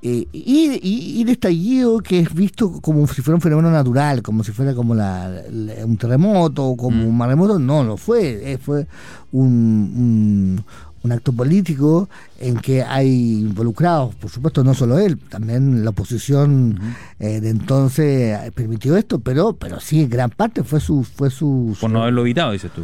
Em, 0.01 0.25
y, 0.31 0.79
y, 0.81 1.21
el 1.21 1.29
estallido 1.29 1.99
que 1.99 2.19
es 2.19 2.33
visto 2.33 2.79
como 2.81 3.05
si 3.07 3.21
fuera 3.21 3.35
un 3.35 3.41
fenómeno 3.41 3.69
natural, 3.69 4.21
como 4.21 4.43
si 4.43 4.51
fuera 4.51 4.73
como 4.73 4.95
la, 4.95 5.43
un 5.83 5.97
terremoto 5.97 6.65
o 6.65 6.77
como 6.77 7.03
mm. 7.03 7.07
un 7.07 7.17
maremoto, 7.17 7.59
no 7.59 7.83
lo 7.83 7.97
fue, 7.97 8.57
fue 8.61 8.87
un, 9.33 10.63
un, 11.03 11.11
acto 11.11 11.33
político 11.33 12.07
en 12.39 12.57
que 12.57 12.81
hay 12.83 13.39
involucrados, 13.41 14.15
por 14.15 14.29
supuesto, 14.29 14.63
no 14.63 14.73
solo 14.73 14.99
él, 14.99 15.17
también 15.17 15.83
la 15.83 15.89
oposición 15.89 16.79
eh, 17.19 17.41
de 17.41 17.49
entonces 17.49 18.51
permitió 18.53 18.95
esto, 18.95 19.19
pero 19.19 19.53
pero 19.53 19.79
sí, 19.79 20.03
en 20.03 20.09
gran 20.09 20.29
parte 20.29 20.63
fue 20.63 20.79
su... 20.79 21.03
Fue 21.03 21.29
su, 21.29 21.75
por 21.81 21.89
no 21.89 22.03
haberlo 22.03 22.21
evitado, 22.21 22.53
dices 22.53 22.71
tú. 22.71 22.83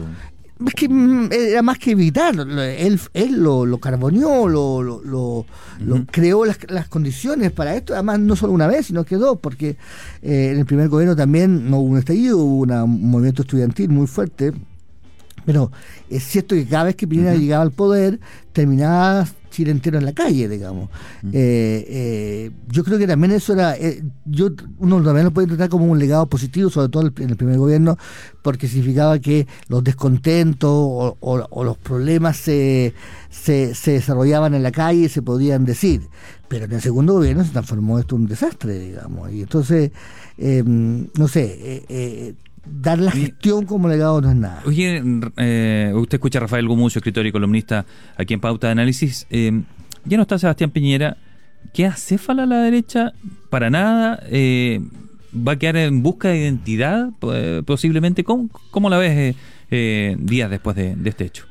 Es 0.66 0.74
que 0.74 0.88
mm, 0.88 1.30
era 1.32 1.62
más 1.62 1.78
que 1.80 1.92
evitar, 1.92 2.34
él, 2.36 3.00
él 3.14 3.44
lo, 3.44 3.66
lo 3.66 3.78
carboneó, 3.80 4.48
lo, 4.48 4.82
lo, 4.82 5.02
lo, 5.04 6.06
creó 6.12 6.46
las, 6.46 6.58
las, 6.70 6.88
condiciones 6.88 7.52
para 7.52 7.76
esto, 7.76 7.94
además 7.94 8.20
no 8.20 8.36
solo 8.36 8.54
una 8.54 8.68
vez, 8.68 8.88
sino 8.88 9.04
que 9.04 9.18
dos, 9.18 9.38
porque 9.40 9.78
eh, 10.22 10.52
en 10.54 10.60
el 10.60 10.66
primer 10.66 10.88
gobierno 10.88 11.16
también 11.16 11.70
no 11.70 11.80
hubo 11.80 11.92
un 11.92 11.98
estallido, 11.98 12.38
hubo 12.38 12.64
un 12.64 13.10
movimiento 13.12 13.42
estudiantil 13.42 13.90
muy 13.90 14.08
fuerte, 14.08 14.54
pero 15.46 15.72
es 16.10 16.24
cierto 16.24 16.56
que 16.56 16.66
cada 16.66 16.86
vez 16.86 16.96
que 16.96 17.08
Piñera 17.08 17.36
llegaba 17.36 17.64
al 17.64 17.72
poder, 17.72 18.20
terminaba 18.52 19.28
Chile 19.56 19.72
entero 19.72 19.98
en 19.98 20.06
la 20.06 20.12
calle, 20.12 20.50
digamos. 20.50 20.90
Eh, 21.32 21.86
eh, 21.88 22.52
yo 22.70 22.84
creo 22.84 22.98
que 22.98 23.08
también 23.08 23.32
eso 23.32 23.54
era, 23.54 23.78
eh, 23.78 24.04
yo 24.26 24.50
uno 24.80 25.02
también 25.02 25.26
lo 25.26 25.32
puede 25.32 25.48
tratar 25.48 25.70
como 25.70 25.86
un 25.86 25.98
legado 25.98 26.26
positivo, 26.26 26.70
sobre 26.70 26.90
todo 26.90 27.10
en 27.18 27.30
el 27.30 27.38
primer 27.38 27.58
gobierno, 27.58 27.98
porque 28.42 28.68
significaba 28.68 29.18
que 29.20 29.48
los 29.70 29.82
descontentos 29.82 30.70
o, 30.72 31.64
los 31.64 31.78
problemas 31.78 32.36
se, 32.36 32.94
se, 33.30 33.74
desarrollaban 33.86 34.56
en 34.56 34.64
la 34.64 34.74
calle 34.74 35.06
y 35.06 35.10
se 35.10 35.22
podían 35.22 35.64
decir. 35.64 36.02
Pero 36.50 36.66
en 36.66 36.74
el 36.74 36.82
segundo 36.82 37.14
gobierno 37.14 37.46
se 37.46 37.52
transformó 37.52 37.98
esto 37.98 38.18
en 38.18 38.24
un 38.24 38.28
desastre, 38.28 38.78
digamos. 38.78 39.32
Y 39.32 39.42
entonces, 39.42 39.92
no 40.38 41.28
sé, 41.30 42.36
dar 42.66 43.00
la 43.00 43.12
gestión 43.12 43.66
como 43.66 43.88
legado 43.88 44.22
no 44.22 44.30
es 44.30 44.36
nada. 44.36 44.62
Oye, 44.66 45.02
eh, 45.38 45.94
usted 45.96 46.16
escucha 46.16 46.40
a 46.40 46.42
Rafael 46.42 46.68
Gumucio, 46.68 47.00
escritor 47.00 47.26
y 47.26 47.32
columnista 47.32 47.86
aquí 48.18 48.34
en 48.34 48.40
Pauta 48.40 48.68
de 48.68 48.72
Análisis. 48.72 49.28
Eh, 49.30 49.62
ya 50.06 50.18
no 50.18 50.24
está 50.24 50.40
Sebastián 50.40 50.72
Piñera. 50.72 51.18
¿Qué 51.74 51.86
hace 51.86 52.20
a 52.28 52.34
la 52.34 52.62
derecha? 52.62 53.14
Para 53.50 53.70
nada. 53.70 54.22
Eh, 54.30 54.82
¿Va 55.36 55.54
a 55.54 55.56
quedar 55.58 55.78
en 55.78 56.02
busca 56.02 56.30
de 56.30 56.38
identidad 56.38 57.10
posiblemente? 57.66 58.24
¿Cómo, 58.24 58.50
cómo 58.72 58.90
la 58.90 58.98
ves 58.98 59.36
días 59.70 60.50
después 60.50 60.76
de, 60.78 60.96
este 61.04 61.26
hecho? 61.26 61.46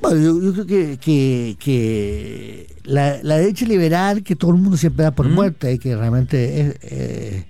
Bueno, 0.00 0.40
yo, 0.40 0.52
creo 0.52 0.66
que, 0.66 1.56
que, 1.58 2.76
la, 2.84 3.16
derecha 3.16 3.66
liberal, 3.66 4.22
que 4.22 4.36
todo 4.36 4.52
el 4.52 4.58
mundo 4.58 4.76
siempre 4.76 5.02
da 5.02 5.10
por 5.10 5.28
muerta 5.28 5.72
y 5.72 5.80
que 5.80 5.96
realmente 5.96 6.60
es 6.60 7.46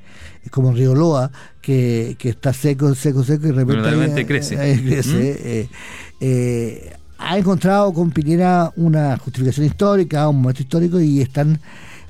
como 0.51 0.73
Río 0.73 0.95
Loa, 0.95 1.31
que, 1.61 2.17
está 2.21 2.53
seco, 2.53 2.95
seco, 2.95 3.25
seco 3.25 3.47
y 3.47 3.53
de 3.53 3.65
repente 3.65 4.27
crece. 4.27 4.57
Eh, 4.61 5.69
eh, 6.21 6.93
ha 7.19 7.37
encontrado 7.37 7.93
con 7.93 8.11
Piñera 8.11 8.73
una 8.77 9.17
justificación 9.19 9.67
histórica, 9.67 10.29
un 10.29 10.41
momento 10.41 10.63
histórico 10.63 11.01
y 11.01 11.21
están 11.21 11.61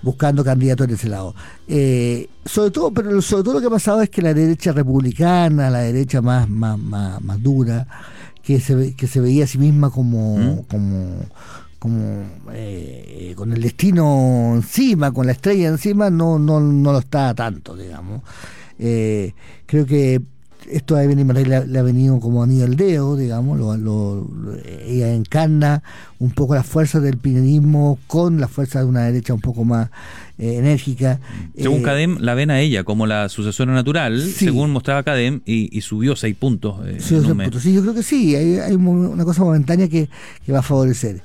buscando 0.02 0.44
candidatos 0.44 0.86
en 0.86 0.94
ese 0.94 1.08
lado. 1.08 1.34
Eh, 1.66 2.28
sobre 2.44 2.70
todo, 2.70 2.92
pero 2.92 3.20
sobre 3.22 3.42
todo 3.42 3.54
lo 3.54 3.60
que 3.60 3.66
ha 3.66 3.70
pasado 3.70 4.02
es 4.02 4.10
que 4.10 4.22
la 4.22 4.34
derecha 4.34 4.72
republicana, 4.72 5.70
la 5.70 5.80
derecha 5.80 6.20
más, 6.20 6.48
más, 6.48 6.78
más, 6.78 7.42
dura, 7.42 7.86
que 8.42 8.60
se, 8.60 8.94
que 8.94 9.06
se 9.06 9.20
veía 9.20 9.44
a 9.44 9.46
sí 9.46 9.58
misma 9.58 9.90
como, 9.90 10.64
como 10.68 11.26
como 11.78 12.24
eh, 12.52 13.34
con 13.36 13.52
el 13.52 13.62
destino 13.62 14.52
encima, 14.54 15.12
con 15.12 15.26
la 15.26 15.32
estrella 15.32 15.68
encima, 15.68 16.10
no, 16.10 16.38
no, 16.38 16.60
no 16.60 16.92
lo 16.92 16.98
está 16.98 17.34
tanto, 17.34 17.76
digamos. 17.76 18.22
Eh, 18.78 19.34
creo 19.66 19.86
que 19.86 20.20
esto 20.70 20.96
a 20.96 21.04
Evelyn 21.04 21.28
le, 21.28 21.66
le, 21.66 21.78
ha 21.78 21.82
venido 21.82 22.18
como 22.20 22.42
anillo 22.42 22.64
al 22.64 22.76
dedo, 22.76 23.16
digamos, 23.16 23.58
lo, 23.58 24.28
ella 24.86 25.12
encarna 25.14 25.82
un 26.18 26.30
poco 26.30 26.54
las 26.54 26.66
fuerzas 26.66 27.02
del 27.02 27.16
pinerismo 27.16 27.98
con 28.06 28.40
las 28.40 28.50
fuerzas 28.50 28.82
de 28.82 28.88
una 28.88 29.04
derecha 29.04 29.34
un 29.34 29.40
poco 29.40 29.64
más 29.64 29.90
eh, 30.38 30.56
enérgica. 30.56 31.20
Según 31.56 31.82
Cadem, 31.82 32.18
la 32.20 32.34
ven 32.34 32.50
a 32.50 32.60
ella 32.60 32.84
como 32.84 33.06
la 33.06 33.28
sucesora 33.28 33.72
natural, 33.72 34.20
según 34.20 34.70
mostraba 34.70 35.02
Cadem, 35.02 35.40
y, 35.44 35.80
subió 35.80 36.16
seis 36.16 36.36
puntos. 36.36 36.76
Sí, 36.98 37.72
yo 37.72 37.82
creo 37.82 37.94
que 37.94 38.02
sí, 38.02 38.34
hay, 38.34 38.74
una 38.74 39.24
cosa 39.24 39.44
momentánea 39.44 39.88
que, 39.88 40.08
va 40.52 40.60
a 40.60 40.62
favorecer. 40.62 41.22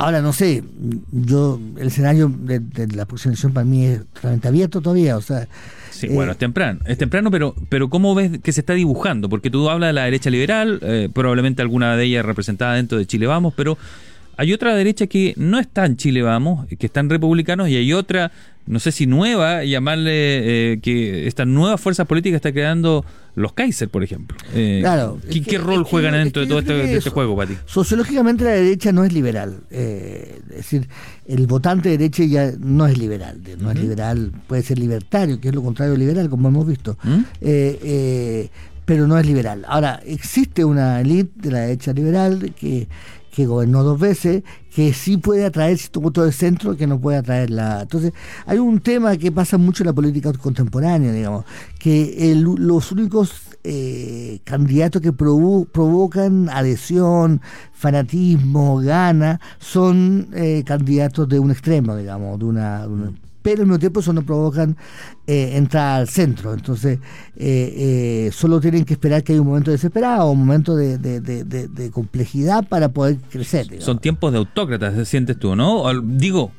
Ahora, 0.00 0.22
no 0.22 0.32
sé, 0.32 0.62
yo 1.10 1.60
el 1.76 1.88
escenario 1.88 2.28
de, 2.32 2.86
la 2.94 3.02
aproximación 3.02 3.52
para 3.52 3.64
mí 3.64 3.84
es 3.84 4.00
realmente 4.22 4.46
abierto 4.46 4.80
todavía, 4.80 5.16
o 5.16 5.20
sea... 5.20 5.48
Sí, 5.90 6.06
bueno, 6.06 6.30
es 6.30 6.38
temprano, 6.38 6.78
es 6.86 6.96
temprano, 6.96 7.32
pero, 7.32 7.56
pero 7.68 7.90
¿cómo 7.90 8.14
ves 8.14 8.38
que 8.40 8.52
se 8.52 8.60
está 8.60 8.74
dibujando? 8.74 9.28
Porque 9.28 9.50
tú 9.50 9.68
hablas 9.68 9.88
de 9.88 9.94
la 9.94 10.04
derecha 10.04 10.30
liberal, 10.30 10.78
eh, 10.82 11.08
probablemente 11.12 11.62
alguna 11.62 11.96
de 11.96 12.04
ellas 12.04 12.24
representada 12.24 12.74
dentro 12.74 12.96
de 12.96 13.06
Chile 13.06 13.26
Vamos, 13.26 13.54
pero 13.56 13.76
hay 14.36 14.52
otra 14.52 14.76
derecha 14.76 15.08
que 15.08 15.34
no 15.36 15.58
está 15.58 15.84
en 15.84 15.96
Chile 15.96 16.22
Vamos, 16.22 16.68
que 16.68 16.86
están 16.86 17.10
republicanos, 17.10 17.68
y 17.68 17.74
hay 17.74 17.92
otra, 17.92 18.30
no 18.68 18.80
sé 18.80 18.92
si 18.92 19.06
nueva, 19.06 19.64
llamarle 19.64 20.72
eh, 20.72 20.80
que 20.80 21.26
esta 21.26 21.46
nueva 21.46 21.78
fuerza 21.78 22.04
política 22.04 22.36
está 22.36 22.52
creando 22.52 23.02
los 23.34 23.54
Kaiser, 23.54 23.88
por 23.88 24.04
ejemplo. 24.04 24.36
Eh, 24.52 24.80
claro. 24.82 25.18
¿qué, 25.30 25.56
rol 25.56 25.84
juegan 25.84 26.12
dentro 26.12 26.42
de 26.42 26.48
todo 26.48 26.58
este, 26.58 26.96
este, 26.96 27.08
juego, 27.08 27.34
Pati? 27.34 27.56
Sociológicamente 27.64 28.44
la 28.44 28.50
derecha 28.50 28.92
no 28.92 29.04
es 29.04 29.12
liberal. 29.14 29.60
Eh, 29.70 30.42
es 30.50 30.56
decir, 30.56 30.88
el 31.26 31.46
votante 31.46 31.88
de 31.88 31.96
derecha 31.96 32.24
ya 32.24 32.52
no 32.58 32.86
es 32.86 32.98
liberal. 32.98 33.40
No 33.58 33.70
es 33.70 33.80
liberal, 33.80 34.32
puede 34.46 34.62
ser 34.62 34.78
libertario, 34.78 35.40
que 35.40 35.48
es 35.48 35.54
lo 35.54 35.62
contrario 35.62 35.92
de 35.94 35.98
liberal, 36.00 36.28
como 36.28 36.48
hemos 36.48 36.66
visto. 36.66 36.98
¿Mm? 37.04 37.20
Pero 38.88 39.06
no 39.06 39.18
es 39.18 39.26
liberal. 39.26 39.66
Ahora, 39.68 40.00
existe 40.06 40.64
una 40.64 41.02
élite 41.02 41.30
de 41.42 41.50
la 41.50 41.58
derecha 41.60 41.92
liberal 41.92 42.54
que 42.58 42.88
que 43.38 43.46
gobernó 43.46 43.84
dos 43.84 44.00
veces, 44.00 44.42
que 44.74 44.92
sí 44.92 45.16
puede 45.16 45.44
atraer 45.44 45.78
cierto 45.78 46.00
voto 46.00 46.24
de 46.24 46.32
centro 46.32 46.76
que 46.76 46.88
no 46.88 46.98
puede 46.98 47.18
atraer 47.18 47.50
la... 47.50 47.82
Entonces, 47.82 48.12
hay 48.46 48.58
un 48.58 48.80
tema 48.80 49.16
que 49.16 49.30
pasa 49.30 49.56
mucho 49.58 49.84
en 49.84 49.86
la 49.86 49.92
política 49.92 50.32
contemporánea, 50.32 51.12
digamos, 51.12 51.44
que 51.78 52.34
los 52.36 52.90
únicos 52.90 53.42
eh, 53.62 54.40
candidatos 54.42 55.00
que 55.00 55.12
provocan 55.12 56.48
adhesión, 56.48 57.40
fanatismo, 57.72 58.78
gana, 58.78 59.40
son 59.60 60.30
eh, 60.34 60.64
candidatos 60.66 61.28
de 61.28 61.38
un 61.38 61.52
extremo, 61.52 61.94
digamos, 61.94 62.40
de 62.40 62.44
una 62.44 62.88
pero 63.48 63.62
al 63.62 63.66
mismo 63.66 63.78
tiempo 63.78 64.00
eso 64.00 64.12
no 64.12 64.22
provocan 64.22 64.76
eh, 65.26 65.52
entrar 65.54 66.00
al 66.00 66.08
centro. 66.08 66.52
Entonces, 66.52 66.98
eh, 67.36 68.26
eh, 68.26 68.30
solo 68.30 68.60
tienen 68.60 68.84
que 68.84 68.92
esperar 68.92 69.22
que 69.22 69.32
haya 69.32 69.40
un 69.40 69.48
momento 69.48 69.70
desesperado, 69.70 70.30
un 70.30 70.40
momento 70.40 70.76
de, 70.76 71.90
complejidad 71.90 72.68
para 72.68 72.90
poder 72.90 73.16
crecer. 73.30 73.66
Son 73.80 74.00
tiempos 74.00 74.32
de 74.32 74.38
autócratas, 74.38 75.08
sientes 75.08 75.38
tú, 75.38 75.56
¿no? 75.56 75.84
Digo, 76.02 76.52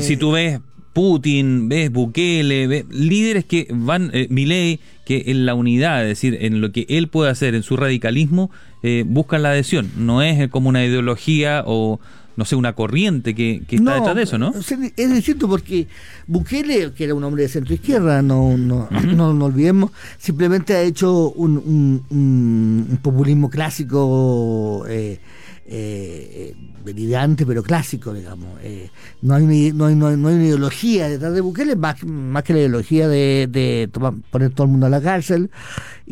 si 0.00 0.16
tú 0.16 0.32
ves 0.32 0.60
Putin, 0.94 1.68
ves 1.68 1.92
Bukele, 1.92 2.66
ves 2.66 2.86
líderes 2.88 3.44
que 3.44 3.68
van, 3.70 4.10
Milei, 4.30 4.80
que 5.04 5.24
en 5.26 5.44
la 5.44 5.54
unidad, 5.54 6.02
es 6.02 6.08
decir, 6.08 6.38
en 6.40 6.62
lo 6.62 6.72
que 6.72 6.86
él 6.88 7.08
puede 7.08 7.30
hacer, 7.30 7.54
en 7.54 7.62
su 7.62 7.76
radicalismo, 7.76 8.50
buscan 9.04 9.42
la 9.42 9.50
adhesión. 9.50 9.90
No 9.98 10.22
es 10.22 10.48
como 10.48 10.70
una 10.70 10.82
ideología 10.82 11.62
o 11.66 12.00
no 12.36 12.44
sé, 12.44 12.56
una 12.56 12.74
corriente 12.74 13.34
que, 13.34 13.62
está 13.70 13.94
detrás 13.94 14.16
de 14.16 14.22
eso, 14.22 14.38
¿no? 14.38 14.52
Es 14.96 15.14
distinto 15.14 15.48
porque 15.48 15.86
Bukele, 16.26 16.92
que 16.92 17.04
era 17.04 17.14
un 17.14 17.24
hombre 17.24 17.42
de 17.42 17.48
centro 17.48 17.74
izquierda, 17.74 18.22
no, 18.22 18.56
no, 18.56 18.88
no, 18.90 19.44
olvidemos, 19.44 19.90
simplemente 20.18 20.74
ha 20.74 20.82
hecho 20.82 21.30
un, 21.30 22.04
un, 22.10 22.98
populismo 23.02 23.50
clásico. 23.50 24.84
Eh, 24.88 25.18
eh, 25.64 26.54
delirante 26.84 27.46
pero 27.46 27.62
clásico, 27.62 28.12
digamos. 28.12 28.48
Eh, 28.62 28.90
no, 29.22 29.34
hay, 29.34 29.72
no, 29.72 29.86
hay, 29.86 29.94
no, 29.94 30.08
hay, 30.08 30.14
una 30.14 30.32
ideología 30.32 31.08
detrás 31.08 31.32
de 31.32 31.40
Bukele, 31.40 31.76
más, 31.76 32.04
más 32.04 32.42
que 32.42 32.52
la 32.52 32.58
ideología 32.60 33.08
de, 33.08 33.48
de 33.50 33.88
poner 34.30 34.50
todo 34.50 34.64
el 34.64 34.72
mundo 34.72 34.86
a 34.86 34.90
la 34.90 35.00
cárcel 35.00 35.50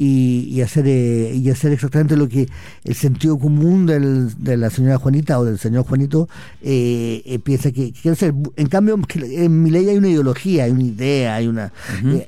y, 0.02 0.62
hacer 0.62 0.86
eh, 0.86 1.34
y 1.34 1.50
hacer 1.50 1.72
exactamente 1.72 2.16
lo 2.16 2.26
que 2.26 2.48
el 2.84 2.94
sentido 2.94 3.38
común 3.38 3.84
del, 3.84 4.32
de 4.42 4.56
la 4.56 4.70
señora 4.70 4.96
Juanita 4.96 5.38
o 5.38 5.44
del 5.44 5.58
señor 5.58 5.84
Juanito 5.84 6.26
eh, 6.62 7.20
eh 7.26 7.38
piensa 7.38 7.70
que, 7.70 7.92
quiere 7.92 8.12
hacer. 8.12 8.32
En 8.56 8.68
cambio, 8.68 8.98
en 9.14 9.62
mi 9.62 9.70
ley 9.70 9.90
hay 9.90 9.98
una 9.98 10.08
ideología, 10.08 10.64
hay 10.64 10.70
una 10.70 10.84
idea, 10.84 11.34
hay 11.34 11.48
una... 11.48 11.70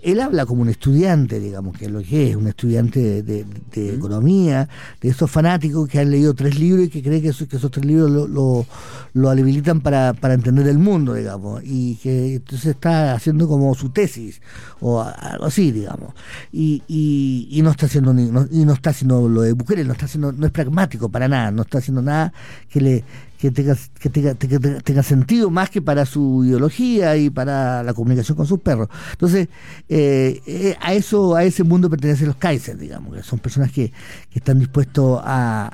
él 0.03 0.21
habla 0.21 0.45
como 0.45 0.61
un 0.61 0.69
estudiante, 0.69 1.41
digamos, 1.41 1.79
que 1.79 1.87
es 1.87 1.91
lo 1.91 2.03
que 2.03 2.31
es, 2.31 2.37
un 2.37 2.47
estudiante 2.47 3.23
de, 3.23 3.47
economía, 3.75 4.69
de 5.01 5.09
esos 5.09 5.31
fanáticos 5.31 5.89
que 5.89 5.99
han 5.99 6.11
leído 6.11 6.35
tres 6.35 6.59
libros 6.59 6.87
y 6.87 6.91
que 6.91 7.03
cree 7.03 7.23
que 7.23 7.29
esos, 7.29 7.49
que 7.49 7.57
esos 7.57 7.71
tres 7.71 7.87
libros 7.87 8.11
lo, 8.11 8.29
lo, 8.29 8.67
lo 9.15 9.31
habilitan 9.31 9.81
para, 9.81 10.13
para 10.13 10.35
entender 10.35 10.69
el 10.69 10.79
mundo, 10.79 11.15
digamos, 11.15 11.63
y 11.65 11.97
que 11.97 12.35
entonces 12.35 12.67
está 12.67 13.15
haciendo 13.15 13.49
como 13.49 13.75
su 13.75 13.89
tesis 13.89 14.43
o 14.81 15.01
algo 15.01 15.47
así, 15.47 15.73
digamos. 15.73 16.13
Y, 16.53 16.83
y, 16.87 17.62
no 17.63 17.71
está 17.71 17.87
haciendo 17.87 18.13
ni, 18.13 18.25
y 18.51 18.65
no 18.65 18.73
está 18.73 18.91
haciendo 18.91 19.29
lo 19.29 19.43
de 19.43 19.53
Bukele, 19.53 19.85
no 19.85 19.93
está 19.93 20.07
haciendo, 20.07 20.33
no 20.33 20.47
es 20.47 20.53
pragmático 20.53 21.09
para 21.09 21.29
nada, 21.29 21.51
no 21.51 21.63
está 21.63 21.79
haciendo 21.79 22.03
nada 22.03 22.33
que 22.69 22.81
le 22.81 23.05
que 23.43 23.51
tenga, 23.51 23.77
que 23.99 24.09
tenga, 24.09 25.03
sentido 25.03 25.51
más 25.51 25.69
que 25.69 25.83
para 25.83 26.07
su 26.07 26.45
ideología 26.45 27.17
y 27.17 27.29
para 27.29 27.83
la 27.83 27.93
comunicación 27.93 28.37
con 28.37 28.47
sus 28.47 28.61
perros. 28.61 28.89
Entonces, 29.11 29.49
eh, 29.89 30.41
eh, 30.47 30.77
a 30.81 30.95
eso, 30.95 31.35
a 31.35 31.43
ese 31.43 31.65
mundo 31.65 31.91
pertenecen 31.91 32.29
los 32.29 32.37
Kaiser, 32.37 32.79
digamos, 32.79 33.17
que 33.17 33.25
son 33.25 33.41
personas 33.41 33.73
que, 33.73 33.91
que 34.31 34.39
están 34.39 34.61
dispuestos 34.61 35.21
a, 35.25 35.69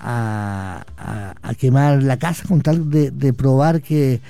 a, 0.97 1.35
a, 1.43 1.55
quemar 1.57 2.03
la 2.03 2.19
casa 2.19 2.49
con 2.49 2.63
tal 2.63 2.89
de, 2.89 3.11
de 3.11 3.35
probar 3.35 3.83
que, 3.83 4.23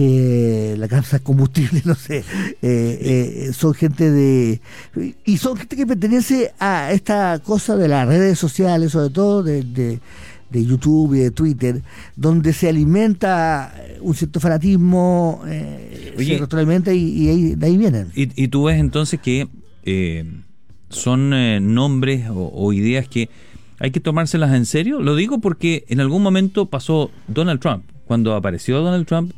que 0.00 0.76
la 0.78 0.88
casa 0.88 1.18
combustible, 1.18 1.82
no 1.84 1.94
sé, 1.94 2.24
eh, 2.62 3.50
son 3.52 3.74
gente 3.74 4.10
de... 4.10 4.60
Y 5.24 5.36
son 5.36 5.56
gente 5.56 5.76
que 5.76 5.86
pertenece 5.86 6.52
a 6.58 6.92
esta 6.92 7.38
cosa 7.40 7.76
de 7.76 7.88
las 7.88 8.08
redes 8.08 8.38
sociales, 8.38 8.92
sobre 8.92 9.10
todo 9.10 9.42
de, 9.42 9.62
de, 9.62 10.00
YouTube 10.52 11.14
y 11.14 11.18
de 11.18 11.30
Twitter, 11.30 11.82
donde 12.16 12.52
se 12.52 12.68
alimenta 12.68 13.74
un 14.00 14.14
cierto 14.14 14.40
fanatismo, 14.40 15.42
eh, 15.46 16.14
se 16.16 16.94
y, 16.94 17.54
de 17.54 17.66
ahí 17.66 17.76
vienen. 17.76 18.10
Y, 18.14 18.48
tú 18.48 18.64
ves 18.64 18.80
entonces 18.80 19.20
que 19.20 19.48
son 20.88 21.30
nombres 21.74 22.26
o 22.32 22.72
ideas 22.72 23.06
que 23.06 23.28
hay 23.80 23.90
que 23.90 24.00
tomárselas 24.00 24.54
en 24.54 24.66
serio. 24.66 25.00
Lo 25.00 25.16
digo 25.16 25.40
porque 25.40 25.84
en 25.88 26.00
algún 26.00 26.22
momento 26.22 26.66
pasó 26.66 27.10
Donald 27.28 27.60
Trump. 27.60 27.84
Cuando 28.04 28.34
apareció 28.34 28.80
Donald 28.80 29.06
Trump, 29.06 29.32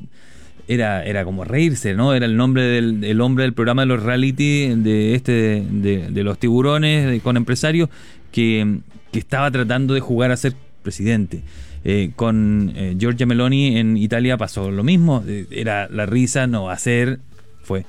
era, 0.69 1.05
era 1.05 1.25
como 1.25 1.45
reírse, 1.45 1.95
¿no? 1.95 2.15
Era 2.15 2.27
el 2.27 2.37
nombre 2.37 2.63
del 2.63 3.21
hombre 3.21 3.45
del 3.45 3.53
programa 3.53 3.83
de 3.83 3.87
los 3.87 4.03
reality, 4.03 4.75
de 4.75 5.15
este, 5.15 5.65
de, 5.71 6.23
los 6.23 6.39
tiburones 6.39 7.21
con 7.23 7.37
empresarios, 7.37 7.89
que, 8.31 8.81
estaba 9.13 9.51
tratando 9.51 9.93
de 9.93 10.01
jugar 10.01 10.31
a 10.31 10.37
ser 10.37 10.55
presidente. 10.83 11.43
Eh, 11.85 12.13
con 12.17 12.73
eh, 12.77 12.97
Giorgia 12.99 13.27
Meloni 13.27 13.77
en 13.77 13.97
Italia 13.97 14.39
pasó 14.39 14.71
lo 14.71 14.85
mismo, 14.85 15.23
eh, 15.27 15.47
era 15.51 15.89
la 15.89 16.07
risa, 16.07 16.47
no 16.47 16.75
ser, 16.79 17.19
fue, 17.63 17.85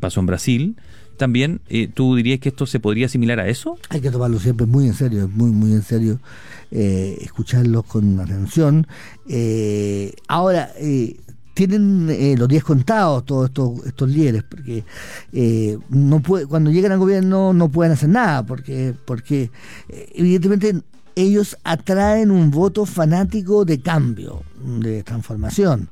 pasó 0.00 0.20
en 0.20 0.26
Brasil 0.26 0.76
también, 1.16 1.60
eh, 1.68 1.88
¿tú 1.92 2.16
dirías 2.16 2.40
que 2.40 2.48
esto 2.48 2.66
se 2.66 2.80
podría 2.80 3.06
asimilar 3.06 3.40
a 3.40 3.48
eso? 3.48 3.78
Hay 3.88 4.00
que 4.00 4.10
tomarlo 4.10 4.38
siempre 4.38 4.66
muy 4.66 4.86
en 4.86 4.94
serio, 4.94 5.28
muy, 5.32 5.50
muy 5.50 5.72
en 5.72 5.82
serio, 5.82 6.18
escucharlos 6.70 7.84
con 7.84 8.18
atención. 8.18 8.86
Eh, 9.28 10.12
ahora, 11.62 12.12
eh, 12.12 12.30
tienen 12.34 12.38
los 12.38 12.48
días 12.48 12.64
contados 12.64 13.24
todos 13.24 13.46
estos, 13.46 13.86
estos 13.86 14.08
líderes, 14.08 14.42
porque 14.42 14.84
no 15.88 16.20
puede, 16.20 16.46
cuando 16.46 16.70
llegan 16.70 16.92
al 16.92 16.98
gobierno 16.98 17.52
no 17.52 17.68
pueden 17.68 17.92
hacer 17.92 18.08
nada, 18.08 18.44
porque, 18.44 18.94
porque 19.04 19.50
evidentemente 19.88 20.82
ellos 21.16 21.56
atraen 21.64 22.30
un 22.30 22.50
voto 22.50 22.86
fanático 22.86 23.64
de 23.64 23.80
cambio, 23.80 24.42
de 24.64 25.02
transformación. 25.02 25.88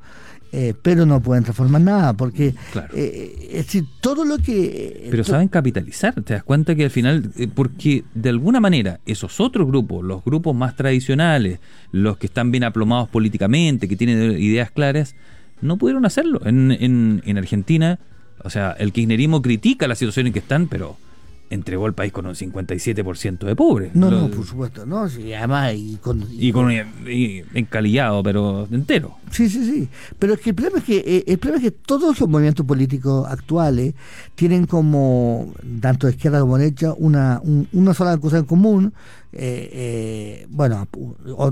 Eh, 0.55 0.75
pero 0.83 1.07
no 1.07 1.23
pueden 1.23 1.45
transformar 1.45 1.81
nada, 1.81 2.13
porque 2.13 2.55
eh, 2.93 3.49
es 3.53 3.67
decir, 3.67 3.87
todo 4.03 4.23
lo 4.27 4.37
que... 4.37 5.09
Pero 5.11 5.25
saben 5.25 5.49
capitalizar, 5.49 6.13
te 6.23 6.35
das 6.35 6.43
cuenta 6.43 6.75
que 6.75 6.85
al 6.85 6.91
final, 6.91 7.31
eh, 7.39 7.49
porque 7.49 8.05
de 8.13 8.29
alguna 8.29 8.61
manera 8.61 9.01
esos 9.07 9.41
otros 9.41 9.67
grupos, 9.67 10.05
los 10.05 10.23
grupos 10.23 10.55
más 10.55 10.77
tradicionales, 10.77 11.59
los 11.91 12.19
que 12.19 12.27
están 12.27 12.51
bien 12.51 12.65
aplomados 12.65 13.09
políticamente, 13.09 13.89
que 13.89 13.97
tienen 13.97 14.33
ideas 14.33 14.71
claras, 14.71 15.15
no 15.63 15.79
pudieron 15.79 16.05
hacerlo. 16.05 16.41
En, 16.45 16.71
en, 16.73 17.23
en 17.25 17.39
Argentina, 17.39 17.99
o 18.45 18.51
sea, 18.51 18.73
el 18.73 18.93
kirchnerismo 18.93 19.41
critica 19.41 19.89
la 19.89 19.95
situación 19.95 20.27
en 20.27 20.33
que 20.33 20.41
están, 20.41 20.67
pero 20.67 20.97
entregó 21.51 21.87
el 21.87 21.93
país 21.93 22.13
con 22.13 22.27
un 22.27 22.35
57% 22.35 23.39
de 23.39 23.57
pobres. 23.57 23.95
No, 23.95 24.11
no, 24.11 24.29
por 24.29 24.47
supuesto, 24.47 24.87
no, 24.87 25.09
sí, 25.09 25.33
además 25.35 25.75
y 25.77 25.97
con... 25.97 26.27
Y, 26.31 26.53
con, 26.53 26.71
encalillado, 27.55 28.23
pero 28.23 28.67
entero. 28.71 29.17
Sí, 29.31 29.49
sí, 29.49 29.65
sí, 29.65 29.89
pero 30.19 30.35
es 30.35 30.41
que 30.41 30.51
el 30.51 30.57
problema 30.57 30.79
es 30.79 30.85
que, 30.85 30.99
eh, 30.99 31.25
el 31.27 31.39
problema 31.39 31.65
es 31.65 31.73
que 31.73 31.79
todos 31.79 32.19
los 32.21 32.29
movimientos 32.29 32.65
políticos 32.65 33.27
actuales 33.29 33.95
tienen 34.35 34.67
como, 34.67 35.53
tanto 35.81 36.07
de 36.07 36.15
izquierda 36.15 36.41
como 36.41 36.57
de 36.57 36.65
derecha, 36.65 36.95
una, 36.97 37.41
una 37.73 37.95
sola 37.95 38.17
cosa 38.19 38.39
en 38.39 38.45
común, 38.45 38.93
eh, 39.35 39.71
eh, 39.73 40.47
bueno, 40.51 40.87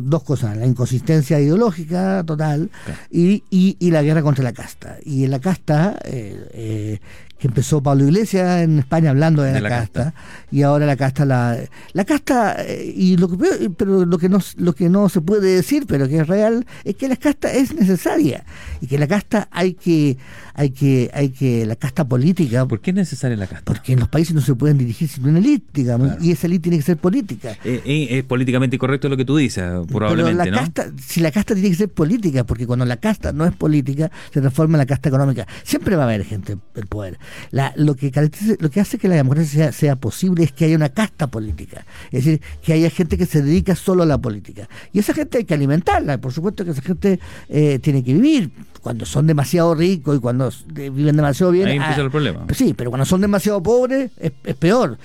dos 0.00 0.23
cosas, 0.23 0.54
la 0.54 0.66
inconsistencia 0.66 1.40
ideológica 1.40 2.23
total 2.26 2.70
y, 3.11 3.42
y, 3.49 3.90
la 3.90 4.02
guerra 4.02 4.23
contra 4.23 4.44
la 4.44 4.52
casta. 4.52 4.99
Y 5.02 5.25
en 5.25 5.30
la 5.30 5.38
casta, 5.38 5.99
eh, 6.04 7.00
que 7.40 7.49
empezó 7.49 7.82
Pablo 7.82 8.04
Iglesias 8.04 8.62
en 8.62 8.78
España 8.78 9.11
hablando 9.11 9.42
de, 9.42 9.61
la, 9.61 9.68
casta, 9.68 10.14
y 10.52 10.62
ahora 10.62 10.87
la 10.87 10.97
casta 10.97 11.25
la 11.25 11.59
la 11.92 12.04
casta 12.04 12.56
y 12.94 13.16
lo 13.16 13.28
que 13.28 13.70
pero 13.76 14.04
lo 14.04 14.18
que 14.18 14.28
no 14.28 14.38
lo 14.56 14.75
que 14.75 14.88
no 14.88 15.09
se 15.09 15.20
puede 15.20 15.54
decir 15.54 15.87
pero 15.88 16.06
que 16.06 16.18
es 16.18 16.26
real 16.26 16.66
es 16.85 16.97
que 16.97 17.09
la 17.09 17.16
casta 17.16 17.52
es 17.52 17.75
necesaria 17.75 18.44
y 18.80 18.87
que 18.87 18.99
la 18.99 19.09
casta 19.09 19.49
hay 19.50 19.75
que 19.75 20.18
hay 20.54 20.70
que 20.70 21.11
hay 21.14 21.30
que 21.30 21.64
la 21.64 21.76
casta 21.76 22.06
política 22.06 22.66
¿por 22.66 22.80
qué 22.80 22.90
es 22.90 22.97
necesaria 22.97 23.37
la 23.37 23.47
casta? 23.47 23.64
porque 23.64 23.94
en 23.94 24.00
los 24.00 24.09
países 24.09 24.35
no 24.35 24.42
se 24.42 24.54
pueden 24.54 24.76
dirigir 24.76 25.09
sin 25.09 25.26
una 25.26 25.38
élite 25.38 25.66
digamos 25.73 26.23
y 26.23 26.32
esa 26.32 26.47
élite 26.47 26.64
tiene 26.64 26.76
que 26.76 26.85
ser 26.85 26.99
política. 26.99 27.56
Eh, 27.64 27.80
eh, 27.85 28.06
es 28.11 28.25
políticamente 28.25 28.76
correcto 28.78 29.09
lo 29.09 29.16
que 29.16 29.25
tú 29.25 29.37
dices 29.37 29.64
probablemente 29.88 30.42
Pero 30.42 30.54
la 30.54 30.61
casta, 30.61 30.90
si 31.02 31.20
la 31.20 31.30
casta 31.30 31.54
tiene 31.54 31.70
que 31.70 31.76
ser 31.76 31.88
política 31.88 32.44
porque 32.44 32.66
cuando 32.66 32.85
la 32.85 32.99
casta 32.99 33.32
no 33.32 33.47
es 33.47 33.52
política 33.52 34.11
se 34.32 34.40
transforma 34.40 34.76
en 34.76 34.80
la 34.80 34.87
casta 34.87 35.09
económica. 35.09 35.47
Siempre 35.64 35.97
va 35.97 36.02
a 36.02 36.06
haber 36.06 36.25
gente 36.25 36.59
el 36.75 36.87
poder 36.87 37.18
lo 37.50 37.94
que 37.96 38.12
lo 38.58 38.70
que 38.70 38.80
hace 38.80 38.99
que 38.99 39.08
la 39.08 39.16
democracia 39.16 39.72
sea, 39.72 39.96
posible 39.96 40.44
es 40.44 40.52
que 40.52 40.66
haya 40.66 40.76
una 40.76 40.90
casta 40.90 41.26
política 41.26 41.84
es 42.10 42.25
decir 42.25 42.40
que 42.62 42.72
haya 42.72 42.90
gente 42.90 43.18
que 43.18 43.26
se 43.26 43.42
dedica 43.42 43.75
solo 43.75 44.02
a 44.02 44.06
la 44.06 44.18
política 44.18 44.68
y 44.92 44.99
esa 44.99 45.14
gente 45.14 45.38
hay 45.38 45.44
que 45.44 45.54
alimentarla 45.54 46.18
por 46.18 46.32
supuesto 46.32 46.64
que 46.64 46.70
esa 46.70 46.82
gente 46.82 47.20
eh, 47.49 47.78
tiene 47.80 48.02
que 48.04 48.14
vivir 48.14 48.50
cuando 48.80 49.04
son 49.04 49.26
demasiado 49.26 49.75
ricos 49.75 50.16
y 50.16 50.20
cuando 50.20 50.50
viven 50.68 51.16
demasiado 51.16 51.52
bien. 51.52 51.68
Ahí 51.68 51.76
empieza 51.76 52.00
ah, 52.00 52.04
el 52.04 52.10
problema. 52.10 52.46
Sí, 52.54 52.75
pero 52.75 52.90
cuando 52.90 53.04
son 53.04 53.20
demasiado 53.20 53.62
pobres 53.62 54.10
es, 54.18 54.32
es 54.44 54.54
peor 54.56 54.99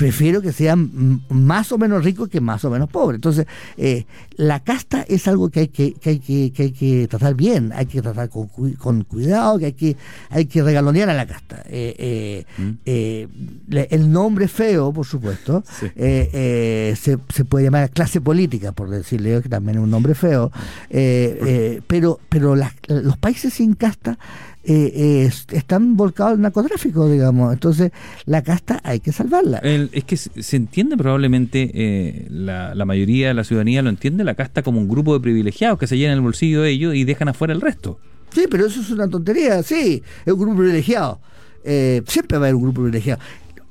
prefiero 0.00 0.40
que 0.40 0.50
sean 0.50 1.20
más 1.28 1.72
o 1.72 1.76
menos 1.76 2.02
ricos 2.02 2.30
que 2.30 2.40
más 2.40 2.64
o 2.64 2.70
menos 2.70 2.88
pobres. 2.88 3.16
Entonces, 3.16 3.46
eh, 3.76 4.06
la 4.34 4.60
casta 4.60 5.02
es 5.06 5.28
algo 5.28 5.50
que 5.50 5.60
hay 5.60 5.68
que, 5.68 5.92
que, 5.92 6.08
hay 6.08 6.18
que, 6.20 6.52
que 6.54 6.62
hay 6.62 6.72
que 6.72 7.06
tratar 7.06 7.34
bien, 7.34 7.70
hay 7.74 7.84
que 7.84 8.00
tratar 8.00 8.30
con, 8.30 8.48
con, 8.48 9.04
cuidado, 9.04 9.58
que 9.58 9.66
hay 9.66 9.72
que, 9.74 9.96
hay 10.30 10.46
que 10.46 10.62
regalonear 10.62 11.10
a 11.10 11.12
la 11.12 11.26
casta. 11.26 11.64
Eh, 11.66 12.46
eh, 12.86 13.28
mm. 13.36 13.76
el 13.90 14.10
nombre 14.10 14.48
feo, 14.48 14.90
por 14.90 15.04
supuesto, 15.04 15.62
se, 15.94 16.96
se, 16.96 17.44
puede 17.44 17.66
llamar 17.66 17.90
clase 17.90 18.22
política, 18.22 18.72
por 18.72 18.88
decirle 18.88 19.42
que 19.42 19.50
también 19.50 19.76
es 19.76 19.84
un 19.84 19.90
nombre 19.90 20.14
feo, 20.14 20.50
pero, 20.88 22.20
pero 22.30 22.56
los 22.56 23.18
países 23.18 23.52
sin 23.52 23.74
casta 23.74 24.18
eh, 24.64 25.30
están 25.52 25.96
volcados 25.96 26.34
al 26.34 26.40
narcotráfico, 26.40 27.08
digamos. 27.08 27.52
Entonces, 27.52 27.92
la 28.26 28.42
casta 28.42 28.80
hay 28.84 29.00
que 29.00 29.12
salvarla. 29.12 29.58
es 29.58 30.04
que 30.04 30.16
se 30.16 30.56
entiende 30.56 30.96
probablemente, 30.96 31.70
eh, 31.74 32.26
la, 32.30 32.74
la, 32.74 32.84
mayoría 32.84 33.28
de 33.28 33.34
la 33.34 33.44
ciudadanía 33.44 33.82
lo 33.82 33.90
entiende, 33.90 34.24
la 34.24 34.34
casta 34.34 34.62
como 34.62 34.80
un 34.80 34.88
grupo 34.88 35.14
de 35.14 35.20
privilegiados 35.20 35.78
que 35.78 35.86
se 35.86 35.96
llenan 35.96 36.16
el 36.16 36.22
bolsillo 36.22 36.62
de 36.62 36.70
ellos 36.70 36.94
y 36.94 37.04
dejan 37.04 37.28
afuera 37.28 37.52
el 37.52 37.60
resto. 37.60 37.98
Sí, 38.32 38.46
pero 38.50 38.66
eso 38.66 38.80
es 38.80 38.90
una 38.90 39.08
tontería, 39.08 39.62
sí, 39.62 40.02
es 40.24 40.32
un 40.32 40.38
grupo 40.38 40.58
privilegiado. 40.58 41.20
Eh, 41.64 42.02
siempre 42.06 42.38
va 42.38 42.44
a 42.44 42.48
haber 42.48 42.54
un 42.54 42.62
grupo 42.62 42.82
privilegiado. 42.82 43.20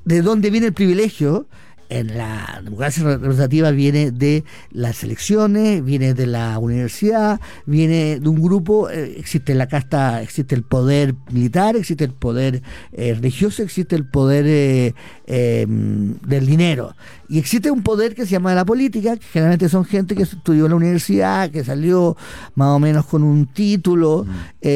¿De 0.04 0.22
dónde 0.22 0.50
viene 0.50 0.68
el 0.68 0.72
privilegio? 0.72 1.46
En 1.90 2.16
la 2.16 2.60
democracia 2.64 3.02
representativa 3.02 3.72
viene 3.72 4.12
de 4.12 4.44
las 4.70 5.02
elecciones, 5.02 5.84
viene 5.84 6.14
de 6.14 6.26
la 6.26 6.58
universidad, 6.58 7.40
viene 7.66 8.20
de 8.20 8.28
un 8.28 8.40
grupo, 8.40 8.88
eh, 8.88 9.16
existe 9.18 9.54
la 9.54 9.66
casta, 9.66 10.22
existe 10.22 10.54
el 10.54 10.62
poder 10.62 11.14
militar, 11.32 11.76
existe 11.76 12.04
el 12.04 12.12
poder 12.12 12.62
eh, 12.92 13.14
religioso, 13.14 13.62
existe 13.62 13.96
el 13.96 14.06
poder 14.06 14.44
eh, 14.46 14.94
em, 15.26 16.14
del 16.20 16.46
dinero. 16.46 16.94
Y 17.28 17.38
existe 17.38 17.70
un 17.70 17.82
poder 17.82 18.14
que 18.14 18.24
se 18.24 18.32
llama 18.32 18.54
la 18.54 18.64
política, 18.64 19.16
que 19.16 19.26
generalmente 19.26 19.68
son 19.68 19.84
gente 19.84 20.14
que 20.14 20.22
estudió 20.24 20.66
en 20.66 20.70
la 20.70 20.76
universidad, 20.76 21.50
que 21.50 21.64
salió 21.64 22.16
más 22.54 22.68
o 22.68 22.78
menos 22.78 23.06
con 23.06 23.22
un 23.22 23.46
título 23.46 24.24
mm. 24.24 24.66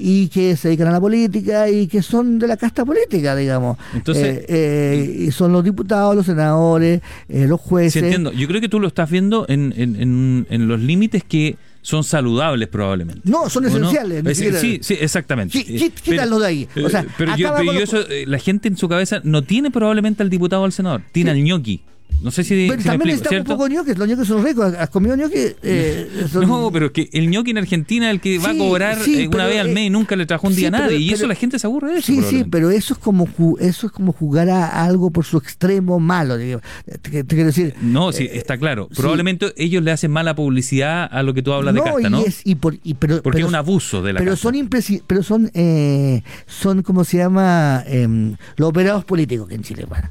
y 0.00 0.28
que 0.28 0.56
se 0.56 0.68
dedican 0.68 0.88
a 0.88 0.92
la 0.92 1.00
política 1.00 1.68
y 1.68 1.86
que 1.86 2.02
son 2.02 2.40
de 2.40 2.48
la 2.48 2.56
casta 2.56 2.84
política, 2.84 3.36
digamos. 3.36 3.78
Entonces, 3.94 4.44
y 4.50 5.30
son 5.30 5.52
los 5.52 5.62
diputados, 5.62 6.16
los 6.16 6.26
senadores, 6.26 6.59
eh, 6.80 7.00
los 7.28 7.60
jueces. 7.60 7.92
Sí, 7.94 7.98
entiendo. 8.00 8.32
Yo 8.32 8.46
creo 8.48 8.60
que 8.60 8.68
tú 8.68 8.80
lo 8.80 8.88
estás 8.88 9.10
viendo 9.10 9.46
en, 9.48 9.72
en, 9.76 10.46
en, 10.48 10.68
los 10.68 10.80
límites 10.80 11.24
que 11.24 11.56
son 11.82 12.04
saludables 12.04 12.68
probablemente. 12.68 13.22
No, 13.24 13.48
son 13.48 13.66
esenciales. 13.66 14.36
sí, 14.36 14.78
sí, 14.82 14.96
exactamente. 15.00 15.64
quítalo 16.02 16.38
de 16.38 16.46
ahí. 16.46 16.68
O 16.84 16.88
sea, 16.88 17.06
pero, 17.16 17.36
yo, 17.36 17.72
eso, 17.72 18.00
eh, 18.08 18.24
la 18.26 18.38
gente 18.38 18.68
en 18.68 18.76
su 18.76 18.88
cabeza 18.88 19.20
no 19.24 19.42
tiene 19.42 19.70
probablemente 19.70 20.22
al 20.22 20.30
diputado 20.30 20.62
o 20.62 20.64
al 20.64 20.72
senador, 20.72 21.02
tiene 21.12 21.30
al 21.30 21.42
ñoqui. 21.42 21.82
No 22.22 22.30
sé 22.30 22.44
si. 22.44 22.66
Pero 22.68 22.82
también 22.82 23.08
necesitamos 23.08 23.40
un 23.40 23.46
poco 23.46 23.68
de 23.68 23.74
ñoques. 23.74 23.98
Los 23.98 24.08
ñoques 24.08 24.28
son 24.28 24.44
ricos. 24.44 24.74
¿Has 24.74 24.90
comido 24.90 25.16
ñoques? 25.16 25.56
Eh, 25.62 26.08
no, 26.34 26.70
pero 26.72 26.86
es 26.86 26.92
que 26.92 27.08
el 27.12 27.30
ñoque 27.30 27.50
en 27.50 27.58
Argentina, 27.58 28.10
el 28.10 28.20
que 28.20 28.38
va 28.38 28.50
a 28.50 28.56
cobrar 28.56 28.98
eh, 29.06 29.28
una 29.28 29.46
vez 29.46 29.60
al 29.60 29.70
mes 29.70 29.86
y 29.86 29.90
nunca 29.90 30.16
le 30.16 30.26
trajo 30.26 30.46
un 30.46 30.54
día 30.54 30.68
a 30.68 30.72
nadie. 30.72 30.98
y 30.98 31.12
eso 31.12 31.26
la 31.26 31.34
gente 31.34 31.58
se 31.58 31.66
aburre 31.66 31.92
de 31.92 31.98
eso. 31.98 32.06
Sí, 32.06 32.22
sí, 32.22 32.44
pero 32.44 32.70
eso 32.70 32.94
es 32.94 33.00
como 33.00 33.28
eso 33.58 33.86
es 33.86 33.92
como 33.92 34.12
jugar 34.12 34.50
a 34.50 34.84
algo 34.84 35.10
por 35.10 35.24
su 35.24 35.38
extremo 35.38 35.98
malo. 35.98 36.36
Te, 36.38 37.24
quiero 37.24 37.46
decir. 37.46 37.74
No, 37.80 38.12
sí, 38.12 38.24
eh, 38.24 38.30
está 38.34 38.58
claro. 38.58 38.88
Probablemente 38.94 39.52
ellos 39.56 39.82
le 39.82 39.92
hacen 39.92 40.10
mala 40.10 40.34
publicidad 40.34 41.08
a 41.10 41.22
lo 41.22 41.34
que 41.34 41.42
tú 41.42 41.52
hablas 41.52 41.74
de 41.74 41.82
casta, 41.82 42.10
¿no? 42.10 42.22
y 42.44 42.54
por, 42.56 42.76
y 42.82 42.94
pero, 42.94 43.22
Porque 43.22 43.40
es 43.40 43.46
un 43.46 43.54
abuso 43.54 44.02
de 44.02 44.12
la 44.12 44.18
pero 44.18 44.36
Son 44.36 44.54
pero 45.06 45.22
son, 45.22 45.50
eh, 45.54 46.22
son, 46.46 46.82
como 46.82 47.04
se 47.04 47.18
llama? 47.18 47.82
Em, 47.86 48.36
los 48.56 48.68
operados 48.68 49.04
políticos 49.04 49.48
que 49.48 49.54
en 49.54 49.62
Chile. 49.62 49.86
Bueno, 49.88 50.10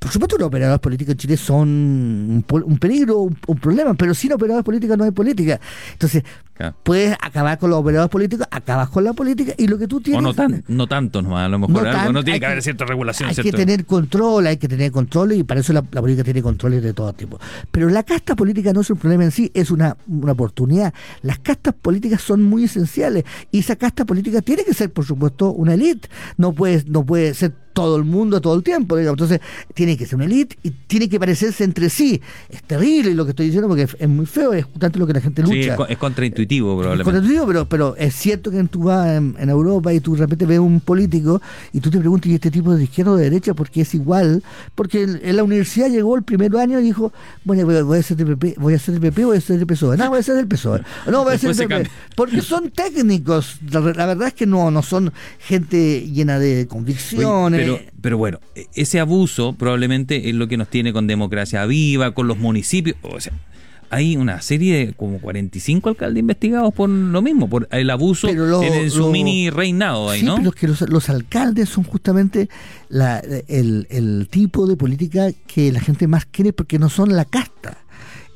por 0.00 0.10
supuesto, 0.10 0.38
los 0.38 0.48
operadores 0.48 0.80
políticos 0.80 1.12
en 1.12 1.18
Chile 1.18 1.36
son 1.36 1.68
un, 1.68 2.78
peligro, 2.80 3.18
un, 3.20 3.58
problema, 3.60 3.92
pero 3.92 4.14
sin 4.14 4.32
operadores 4.32 4.64
políticos 4.64 4.96
no 4.96 5.04
hay 5.04 5.10
política. 5.10 5.60
Entonces, 5.92 6.24
Puedes 6.82 7.16
acabar 7.20 7.58
con 7.58 7.70
los 7.70 7.78
operadores 7.78 8.10
políticos, 8.10 8.46
acabas 8.50 8.88
con 8.90 9.04
la 9.04 9.12
política 9.12 9.52
y 9.56 9.66
lo 9.66 9.78
que 9.78 9.86
tú 9.88 10.00
tienes. 10.00 10.20
O 10.20 10.22
no, 10.22 10.34
tan, 10.34 10.64
no 10.68 10.86
tanto 10.86 11.22
nomás, 11.22 11.46
a 11.46 11.48
lo 11.48 11.58
mejor 11.58 11.72
No 11.74 11.80
algo, 11.80 11.92
tan- 11.92 12.12
no 12.12 12.24
tiene 12.24 12.40
que 12.40 12.46
haber 12.46 12.62
cierta 12.62 12.84
regulación. 12.84 13.28
Hay 13.28 13.34
¿cierto? 13.34 13.50
que 13.50 13.56
tener 13.56 13.84
control, 13.86 14.46
hay 14.46 14.56
que 14.56 14.68
tener 14.68 14.90
control 14.92 15.32
y 15.32 15.42
para 15.42 15.60
eso 15.60 15.72
la, 15.72 15.84
la 15.92 16.00
política 16.00 16.24
tiene 16.24 16.42
controles 16.42 16.82
de 16.82 16.92
todo 16.92 17.12
tipo. 17.12 17.38
Pero 17.70 17.88
la 17.88 18.02
casta 18.02 18.34
política 18.36 18.72
no 18.72 18.80
es 18.82 18.90
un 18.90 18.96
problema 18.98 19.24
en 19.24 19.30
sí, 19.30 19.50
es 19.54 19.70
una, 19.70 19.96
una 20.06 20.32
oportunidad. 20.32 20.92
Las 21.22 21.38
castas 21.38 21.74
políticas 21.80 22.20
son 22.22 22.42
muy 22.42 22.64
esenciales 22.64 23.24
y 23.50 23.60
esa 23.60 23.76
casta 23.76 24.04
política 24.04 24.40
tiene 24.42 24.64
que 24.64 24.74
ser, 24.74 24.90
por 24.92 25.04
supuesto, 25.04 25.50
una 25.52 25.74
élite. 25.74 26.08
No 26.36 26.52
puede, 26.52 26.84
no 26.86 27.04
puede 27.04 27.34
ser 27.34 27.52
todo 27.72 27.96
el 27.96 28.04
mundo 28.04 28.40
todo 28.40 28.56
el 28.56 28.62
tiempo. 28.64 28.96
digamos. 28.96 29.14
Entonces, 29.20 29.40
tiene 29.74 29.96
que 29.96 30.04
ser 30.04 30.16
una 30.16 30.24
élite 30.24 30.56
y 30.62 30.70
tiene 30.70 31.08
que 31.08 31.20
parecerse 31.20 31.62
entre 31.64 31.88
sí. 31.88 32.20
Es 32.48 32.62
terrible 32.64 33.14
lo 33.14 33.24
que 33.24 33.30
estoy 33.30 33.46
diciendo 33.46 33.68
porque 33.68 33.84
es, 33.84 33.96
es 33.98 34.08
muy 34.08 34.26
feo, 34.26 34.52
es 34.52 34.64
justamente 34.64 34.98
lo 34.98 35.06
que 35.06 35.12
la 35.12 35.20
gente 35.20 35.42
lucha. 35.42 35.76
Sí, 35.76 35.82
es 35.88 35.98
contraintuitivo 35.98 36.49
Probablemente. 36.58 37.40
pero, 37.46 37.64
pero 37.66 37.96
es 37.96 38.14
cierto 38.14 38.50
que 38.50 38.62
tú 38.64 38.84
vas 38.84 39.08
en, 39.08 39.36
en 39.38 39.48
Europa 39.48 39.92
y 39.92 40.00
tú 40.00 40.14
de 40.14 40.20
repente 40.22 40.46
ves 40.46 40.58
un 40.58 40.80
político 40.80 41.40
y 41.72 41.80
tú 41.80 41.90
te 41.90 41.98
preguntas, 41.98 42.30
¿y 42.30 42.34
este 42.34 42.50
tipo 42.50 42.74
de 42.74 42.82
izquierda 42.84 43.12
o 43.12 43.16
de 43.16 43.24
derecha? 43.24 43.54
Porque 43.54 43.82
es 43.82 43.94
igual. 43.94 44.42
Porque 44.74 45.02
en, 45.02 45.36
la 45.36 45.44
universidad 45.44 45.88
llegó 45.88 46.16
el 46.16 46.22
primer 46.24 46.56
año 46.56 46.80
y 46.80 46.82
dijo, 46.82 47.12
bueno, 47.44 47.64
voy, 47.66 47.76
a- 47.76 47.82
voy 47.84 47.98
a 47.98 48.02
ser 48.02 48.16
del 48.16 48.36
PP, 48.36 48.56
voy 48.58 48.74
a 48.74 48.78
ser 48.78 48.94
del 48.98 49.02
PP 49.12 49.24
o 49.24 49.28
voy 49.28 49.36
a 49.38 49.40
ser 49.40 49.56
del 49.58 49.66
PSOE. 49.66 49.96
No, 49.96 50.08
voy 50.10 50.18
a 50.18 50.22
ser 50.22 50.34
del 50.36 50.48
PSOE. 50.48 50.80
No, 51.10 51.24
voy 51.24 51.34
a 51.34 51.38
ser 51.38 51.54
del 51.54 51.68
PP. 51.68 51.90
Porque 52.16 52.40
son 52.42 52.70
técnicos. 52.70 53.58
La, 53.70 53.80
la 53.80 54.06
verdad 54.06 54.28
es 54.28 54.34
que 54.34 54.46
no, 54.46 54.70
no 54.70 54.82
son 54.82 55.12
gente 55.38 56.02
llena 56.10 56.38
de 56.38 56.50
Oye, 56.60 56.66
convicciones. 56.66 57.60
pero, 57.60 57.78
pero 58.00 58.18
bueno, 58.18 58.40
e- 58.54 58.66
ese 58.74 58.98
abuso 59.00 59.54
probablemente 59.54 60.28
es 60.28 60.34
lo 60.34 60.48
que 60.48 60.56
nos 60.56 60.68
tiene 60.68 60.92
con 60.92 61.06
democracia 61.06 61.64
viva, 61.66 62.12
con 62.12 62.26
los 62.26 62.38
municipios. 62.38 62.96
O 63.02 63.20
sea, 63.20 63.32
hay 63.90 64.16
una 64.16 64.40
serie 64.40 64.86
de 64.86 64.92
como 64.94 65.18
45 65.20 65.88
alcaldes 65.90 66.20
investigados 66.20 66.72
por 66.72 66.88
lo 66.88 67.22
mismo, 67.22 67.48
por 67.50 67.68
el 67.72 67.90
abuso 67.90 68.32
lo- 68.32 68.62
en, 68.62 68.90
su 68.90 69.00
lo- 69.00 69.10
mini 69.10 69.50
reinado 69.50 70.08
ahí, 70.10 70.20
sí, 70.20 70.26
¿no? 70.26 70.36
pero 70.36 70.50
es 70.50 70.54
que 70.54 70.68
los, 70.68 70.80
los 70.88 71.08
alcaldes 71.10 71.68
son 71.68 71.84
justamente 71.84 72.48
la- 72.88 73.18
el, 73.48 73.86
el 73.90 74.28
tipo 74.30 74.66
de 74.66 74.76
política 74.76 75.28
que 75.46 75.72
la 75.72 75.80
gente 75.80 76.06
más 76.06 76.24
quiere 76.26 76.52
porque 76.52 76.78
no 76.78 76.88
son 76.88 77.14
la 77.16 77.24
casta. 77.24 77.78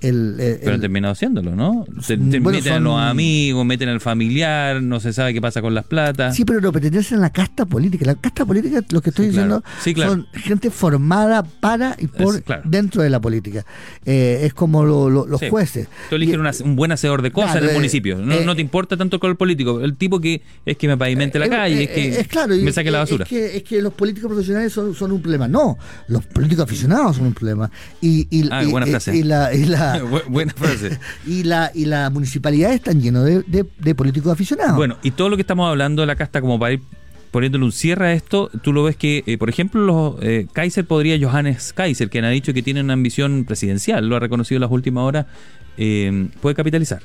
El, 0.08 0.38
el- 0.40 0.58
Pero 0.60 0.74
han 0.74 0.80
terminado 0.80 1.12
haciéndolo, 1.12 1.54
¿no? 1.56 1.84
Se- 2.00 2.16
bueno, 2.16 2.50
meten 2.50 2.72
a 2.74 2.80
los 2.80 3.00
amigos, 3.00 3.64
meten 3.64 3.88
al 3.88 4.00
familiar, 4.00 4.82
no 4.82 5.00
se 5.00 5.12
sabe 5.12 5.32
qué 5.32 5.40
pasa 5.40 5.62
con 5.62 5.74
las 5.74 5.84
platas. 5.84 6.34
Sí, 6.36 6.44
pero 6.44 6.60
no 6.60 6.72
pertenecen 6.72 7.18
a 7.18 7.22
la 7.22 7.30
casta 7.30 7.64
política. 7.66 8.04
La 8.06 8.14
casta 8.14 8.44
política, 8.44 8.82
lo 8.90 9.00
que 9.00 9.10
estoy 9.10 9.26
Sí, 9.26 9.32
claro. 9.32 9.62
diciendo, 9.62 9.64
Sí, 9.82 9.94
claro. 9.94 10.10
son 10.12 10.26
gente 10.34 10.70
formada 10.70 11.42
para 11.42 11.96
y 11.98 12.06
por 12.06 12.36
Es- 12.36 12.42
claro. 12.42 12.62
dentro 12.64 13.02
de 13.02 13.10
la 13.10 13.20
política. 13.20 13.64
Eh, 14.04 14.40
es 14.44 14.54
como 14.54 14.84
lo- 14.84 15.08
lo- 15.10 15.26
los 15.26 15.40
Sí. 15.40 15.48
jueces. 15.48 15.88
Tú 16.10 16.16
eliges 16.16 16.60
un 16.60 16.76
buen 16.76 16.92
hacedor 16.92 17.22
de 17.22 17.30
cosas 17.32 17.56
en 17.56 17.64
el 17.64 17.70
eh, 17.70 17.74
municipio. 17.74 18.18
No, 18.18 18.34
eh, 18.34 18.44
no 18.44 18.54
te 18.54 18.60
importa 18.62 18.96
tanto 18.96 19.18
con 19.18 19.30
el 19.30 19.36
político. 19.36 19.80
El 19.80 19.96
tipo 19.96 20.20
que 20.20 20.42
es 20.66 20.76
que 20.76 20.88
me 20.88 20.96
pavimente 20.96 21.38
la 21.38 21.48
calle, 21.48 21.84
es 21.84 22.28
que 22.28 22.46
me 22.62 22.72
saque 22.72 22.90
la 22.90 22.98
basura. 22.98 23.24
Es 23.24 23.28
que, 23.30 23.56
es 23.56 23.62
que 23.62 23.80
los 23.80 23.92
políticos 23.94 24.28
profesionales 24.28 24.72
son, 24.72 24.94
son 24.94 25.12
un 25.12 25.20
problema. 25.22 25.48
No, 25.48 25.78
los 26.08 26.24
políticos 26.26 26.64
aficionados 26.64 27.16
son 27.16 27.26
un 27.26 27.34
problema. 27.34 27.70
Y, 28.00 28.26
y, 28.30 28.48
Ah, 28.50 28.62
y- 28.62 28.70
buena 28.70 28.86
frase. 28.86 29.16
y 29.16 29.22
la, 29.22 29.52
la- 29.98 30.04
Bu- 30.10 30.24
Buena 30.28 30.52
frase. 30.56 30.98
y 31.26 31.42
la 31.44 31.70
y 31.74 31.84
la 31.86 32.10
municipalidad 32.10 32.72
están 32.72 33.00
llenos 33.00 33.24
de, 33.24 33.42
de- 33.42 33.66
de 33.78 33.94
políticos 33.94 34.32
aficionados. 34.32 34.76
Bueno, 34.76 34.96
y 35.02 35.10
todo 35.12 35.28
lo 35.28 35.36
que 35.36 35.42
estamos 35.42 35.68
hablando 35.68 36.02
de 36.02 36.06
la 36.06 36.16
casta, 36.16 36.40
como 36.40 36.58
para 36.58 36.72
ir 36.74 36.80
poniéndole 37.30 37.64
un 37.64 37.72
cierre 37.72 38.08
a 38.08 38.12
esto, 38.12 38.48
tú 38.62 38.72
lo 38.72 38.84
ves 38.84 38.96
que, 38.96 39.24
eh, 39.26 39.38
por 39.38 39.48
ejemplo, 39.48 39.80
los, 39.84 40.14
eh, 40.22 40.46
Kaiser 40.52 40.84
podría, 40.86 41.18
Johannes 41.20 41.72
Kaiser, 41.72 42.08
quien 42.08 42.24
ha 42.24 42.30
dicho 42.30 42.54
que 42.54 42.62
tiene 42.62 42.80
una 42.80 42.92
ambición 42.92 43.44
presidencial, 43.44 44.08
lo 44.08 44.14
ha 44.14 44.20
reconocido 44.20 44.58
en 44.58 44.60
las 44.62 44.70
últimas 44.70 45.02
horas, 45.02 45.26
eh, 45.76 46.28
puede 46.40 46.54
capitalizar. 46.54 47.02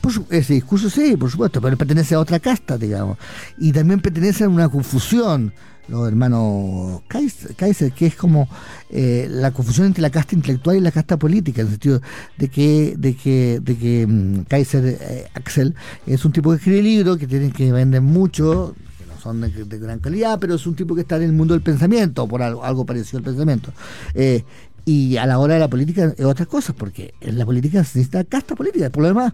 Por 0.00 0.10
su- 0.10 0.26
ese 0.30 0.54
discurso 0.54 0.88
sí, 0.88 1.16
por 1.18 1.30
supuesto, 1.30 1.60
pero 1.60 1.76
pertenece 1.76 2.14
a 2.14 2.20
otra 2.20 2.40
casta, 2.40 2.78
digamos. 2.78 3.18
Y 3.58 3.72
también 3.72 4.00
pertenece 4.00 4.44
a 4.44 4.48
una 4.48 4.68
confusión, 4.70 5.52
los 5.88 6.06
hermanos 6.06 7.02
Kaiser, 7.08 7.92
que 7.92 8.06
es 8.06 8.14
como 8.14 8.48
eh, 8.90 9.26
la 9.30 9.50
confusión 9.50 9.86
entre 9.86 10.02
la 10.02 10.10
casta 10.10 10.34
intelectual 10.34 10.76
y 10.76 10.80
la 10.80 10.92
casta 10.92 11.18
política, 11.18 11.60
en 11.60 11.66
el 11.66 11.72
sentido 11.72 12.00
de 12.38 12.48
que, 12.48 12.94
de 12.96 13.16
que, 13.16 13.60
de 13.62 13.76
que 13.76 14.06
mm, 14.06 14.42
Kaiser 14.48 14.98
eh, 15.00 15.28
Axel 15.34 15.74
es 16.06 16.24
un 16.24 16.32
tipo 16.32 16.50
que 16.50 16.56
escribe 16.56 16.82
libros, 16.82 17.18
que 17.18 17.26
tienen 17.26 17.52
que 17.52 17.72
vender 17.72 18.00
mucho, 18.00 18.74
que 18.98 19.06
no 19.06 19.20
son 19.20 19.40
de, 19.40 19.78
gran 19.78 19.98
calidad, 19.98 20.38
pero 20.38 20.54
es 20.54 20.66
un 20.66 20.76
tipo 20.76 20.94
que 20.94 21.02
está 21.02 21.16
en 21.16 21.24
el 21.24 21.32
mundo 21.32 21.54
del 21.54 21.62
pensamiento, 21.62 22.26
por 22.28 22.42
algo, 22.42 22.64
algo 22.64 22.86
parecido 22.86 23.18
al 23.18 23.24
pensamiento. 23.24 23.72
Eh, 24.14 24.44
y 24.84 25.16
a 25.16 25.26
la 25.26 25.38
hora 25.38 25.54
de 25.54 25.60
la 25.60 25.68
política 25.68 26.12
es 26.16 26.24
otra 26.24 26.46
cosa, 26.46 26.72
porque 26.72 27.14
en 27.20 27.38
la 27.38 27.44
política 27.44 27.84
se 27.84 27.98
necesita 27.98 28.24
casta 28.24 28.56
política. 28.56 28.90
Por 28.90 29.02
lo 29.02 29.08
demás, 29.08 29.32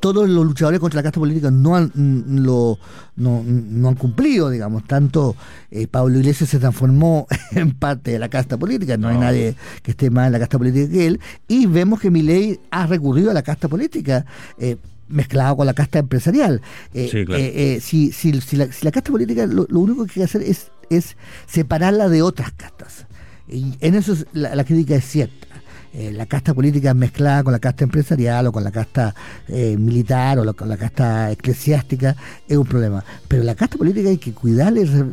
todos 0.00 0.28
los 0.28 0.46
luchadores 0.46 0.78
contra 0.80 0.98
la 0.98 1.02
casta 1.02 1.18
política 1.20 1.50
no 1.50 1.74
han 1.74 1.90
mm, 1.94 2.38
lo 2.44 2.78
no, 3.16 3.42
no 3.44 3.88
han 3.88 3.94
cumplido 3.96 4.48
digamos 4.48 4.84
tanto 4.86 5.34
eh, 5.70 5.86
Pablo 5.88 6.18
Iglesias 6.18 6.50
se 6.50 6.58
transformó 6.58 7.26
en 7.52 7.72
parte 7.72 8.12
de 8.12 8.18
la 8.18 8.28
casta 8.28 8.56
política 8.56 8.96
no, 8.96 9.08
hay 9.08 9.18
nadie 9.18 9.56
que 9.82 9.90
esté 9.90 10.08
más 10.10 10.26
en 10.26 10.32
la 10.32 10.38
casta 10.38 10.56
política 10.58 10.88
que 10.88 11.06
él 11.06 11.20
y 11.48 11.66
vemos 11.66 11.98
que 12.00 12.10
Milei 12.10 12.60
ha 12.70 12.86
recurrido 12.86 13.30
a 13.30 13.34
la 13.34 13.42
casta 13.42 13.68
política 13.68 14.24
eh, 14.58 14.76
mezclado 15.08 15.56
con 15.56 15.66
la 15.66 15.74
casta 15.74 15.98
empresarial. 15.98 16.62
Eh, 16.94 17.08
Sí, 17.12 17.24
claro. 17.26 17.42
eh, 17.42 17.74
eh, 17.74 17.80
si, 17.80 18.12
si, 18.12 18.40
si 18.40 18.56
la, 18.56 18.72
si 18.72 18.82
la 18.84 18.90
casta 18.92 19.10
política 19.10 19.44
lo, 19.44 19.66
lo 19.68 19.80
único 19.80 20.06
que 20.06 20.10
hay 20.12 20.14
que 20.14 20.22
hacer 20.24 20.40
es, 20.42 20.70
es 20.88 21.16
separarla 21.46 22.08
de 22.08 22.22
otras 22.22 22.52
castas. 22.52 23.04
Y 23.46 23.74
en 23.80 23.94
eso 23.94 24.14
es- 24.14 24.24
la, 24.32 24.54
la 24.54 24.64
crítica 24.64 24.94
es 24.94 25.04
cierta 25.04 25.46
eh, 25.94 26.10
la 26.12 26.26
casta 26.26 26.54
política 26.54 26.94
mezclada 26.94 27.42
con 27.44 27.52
la 27.52 27.58
casta 27.58 27.84
empresarial 27.84 28.46
o 28.46 28.52
con 28.52 28.64
la 28.64 28.70
casta 28.70 29.14
eh, 29.48 29.76
militar 29.78 30.38
o 30.38 30.44
la- 30.44 30.52
con 30.54 30.68
la 30.68 30.76
casta 30.76 31.30
eclesiástica 31.30 32.16
es 32.48 32.56
un 32.56 32.66
problema. 32.66 33.04
Pero 33.28 33.42
la 33.42 33.54
casta 33.54 33.76
política 33.76 34.08
hay 34.08 34.18
que 34.18 34.32
cuidarla 34.32 34.80
y 34.80 34.84
re- 34.84 35.04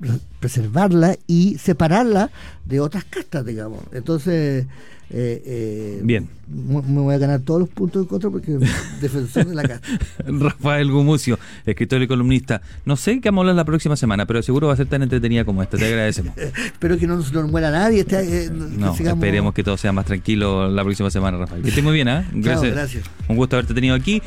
re- 0.00 0.18
preservarla 0.40 1.16
y 1.26 1.56
separarla 1.58 2.30
de 2.64 2.80
otras 2.80 3.04
castas, 3.04 3.44
digamos. 3.46 3.80
Entonces, 3.92 4.66
eh, 5.16 5.42
eh, 5.46 6.00
Bien. 6.02 6.28
Me 6.46 7.00
voy 7.00 7.14
a 7.14 7.18
ganar 7.18 7.40
todos 7.40 7.60
los 7.60 7.68
puntos 7.70 8.02
en 8.02 8.08
contra 8.08 8.28
porque 8.30 8.58
defensor 9.00 9.46
de 9.46 9.54
la 9.54 9.62
casta. 9.62 9.86
Rafael 10.26 10.90
Gumucio, 10.90 11.38
escritor 11.64 12.02
y 12.02 12.06
columnista. 12.06 12.60
No 12.84 12.96
sé 12.96 13.20
qué 13.20 13.28
vamos 13.30 13.40
a 13.40 13.42
hablar 13.42 13.56
la 13.56 13.64
próxima 13.64 13.96
semana, 13.96 14.26
pero 14.26 14.42
seguro 14.42 14.66
va 14.66 14.74
a 14.74 14.76
ser 14.76 14.86
tan 14.86 15.02
entretenida 15.02 15.44
como 15.44 15.62
esta. 15.62 15.78
Te 15.78 15.86
agradecemos. 15.86 16.36
Espero 16.66 16.98
que 16.98 17.06
no 17.06 17.16
nos, 17.16 17.32
muera 17.50 17.70
nadie. 17.70 18.00
este, 18.00 18.16
eh, 18.44 18.48
que 18.48 18.50
No, 18.50 18.94
sigamos- 18.94 19.18
esperemos 19.24 19.54
que 19.54 19.62
todo 19.62 19.76
sea 19.76 19.92
más 19.92 20.04
tranquilo 20.04 20.68
la 20.68 20.82
próxima 20.84 21.10
semana, 21.10 21.38
Rafael. 21.38 21.62
Que 21.62 21.68
esté 21.70 21.80
muy 21.80 21.94
bien. 21.94 22.08
Chao, 22.08 22.60
gracias. 22.62 23.04
Un 23.28 23.36
gusto 23.36 23.56
haberte 23.56 23.72
tenido 23.72 23.94
aquí. 23.94 24.20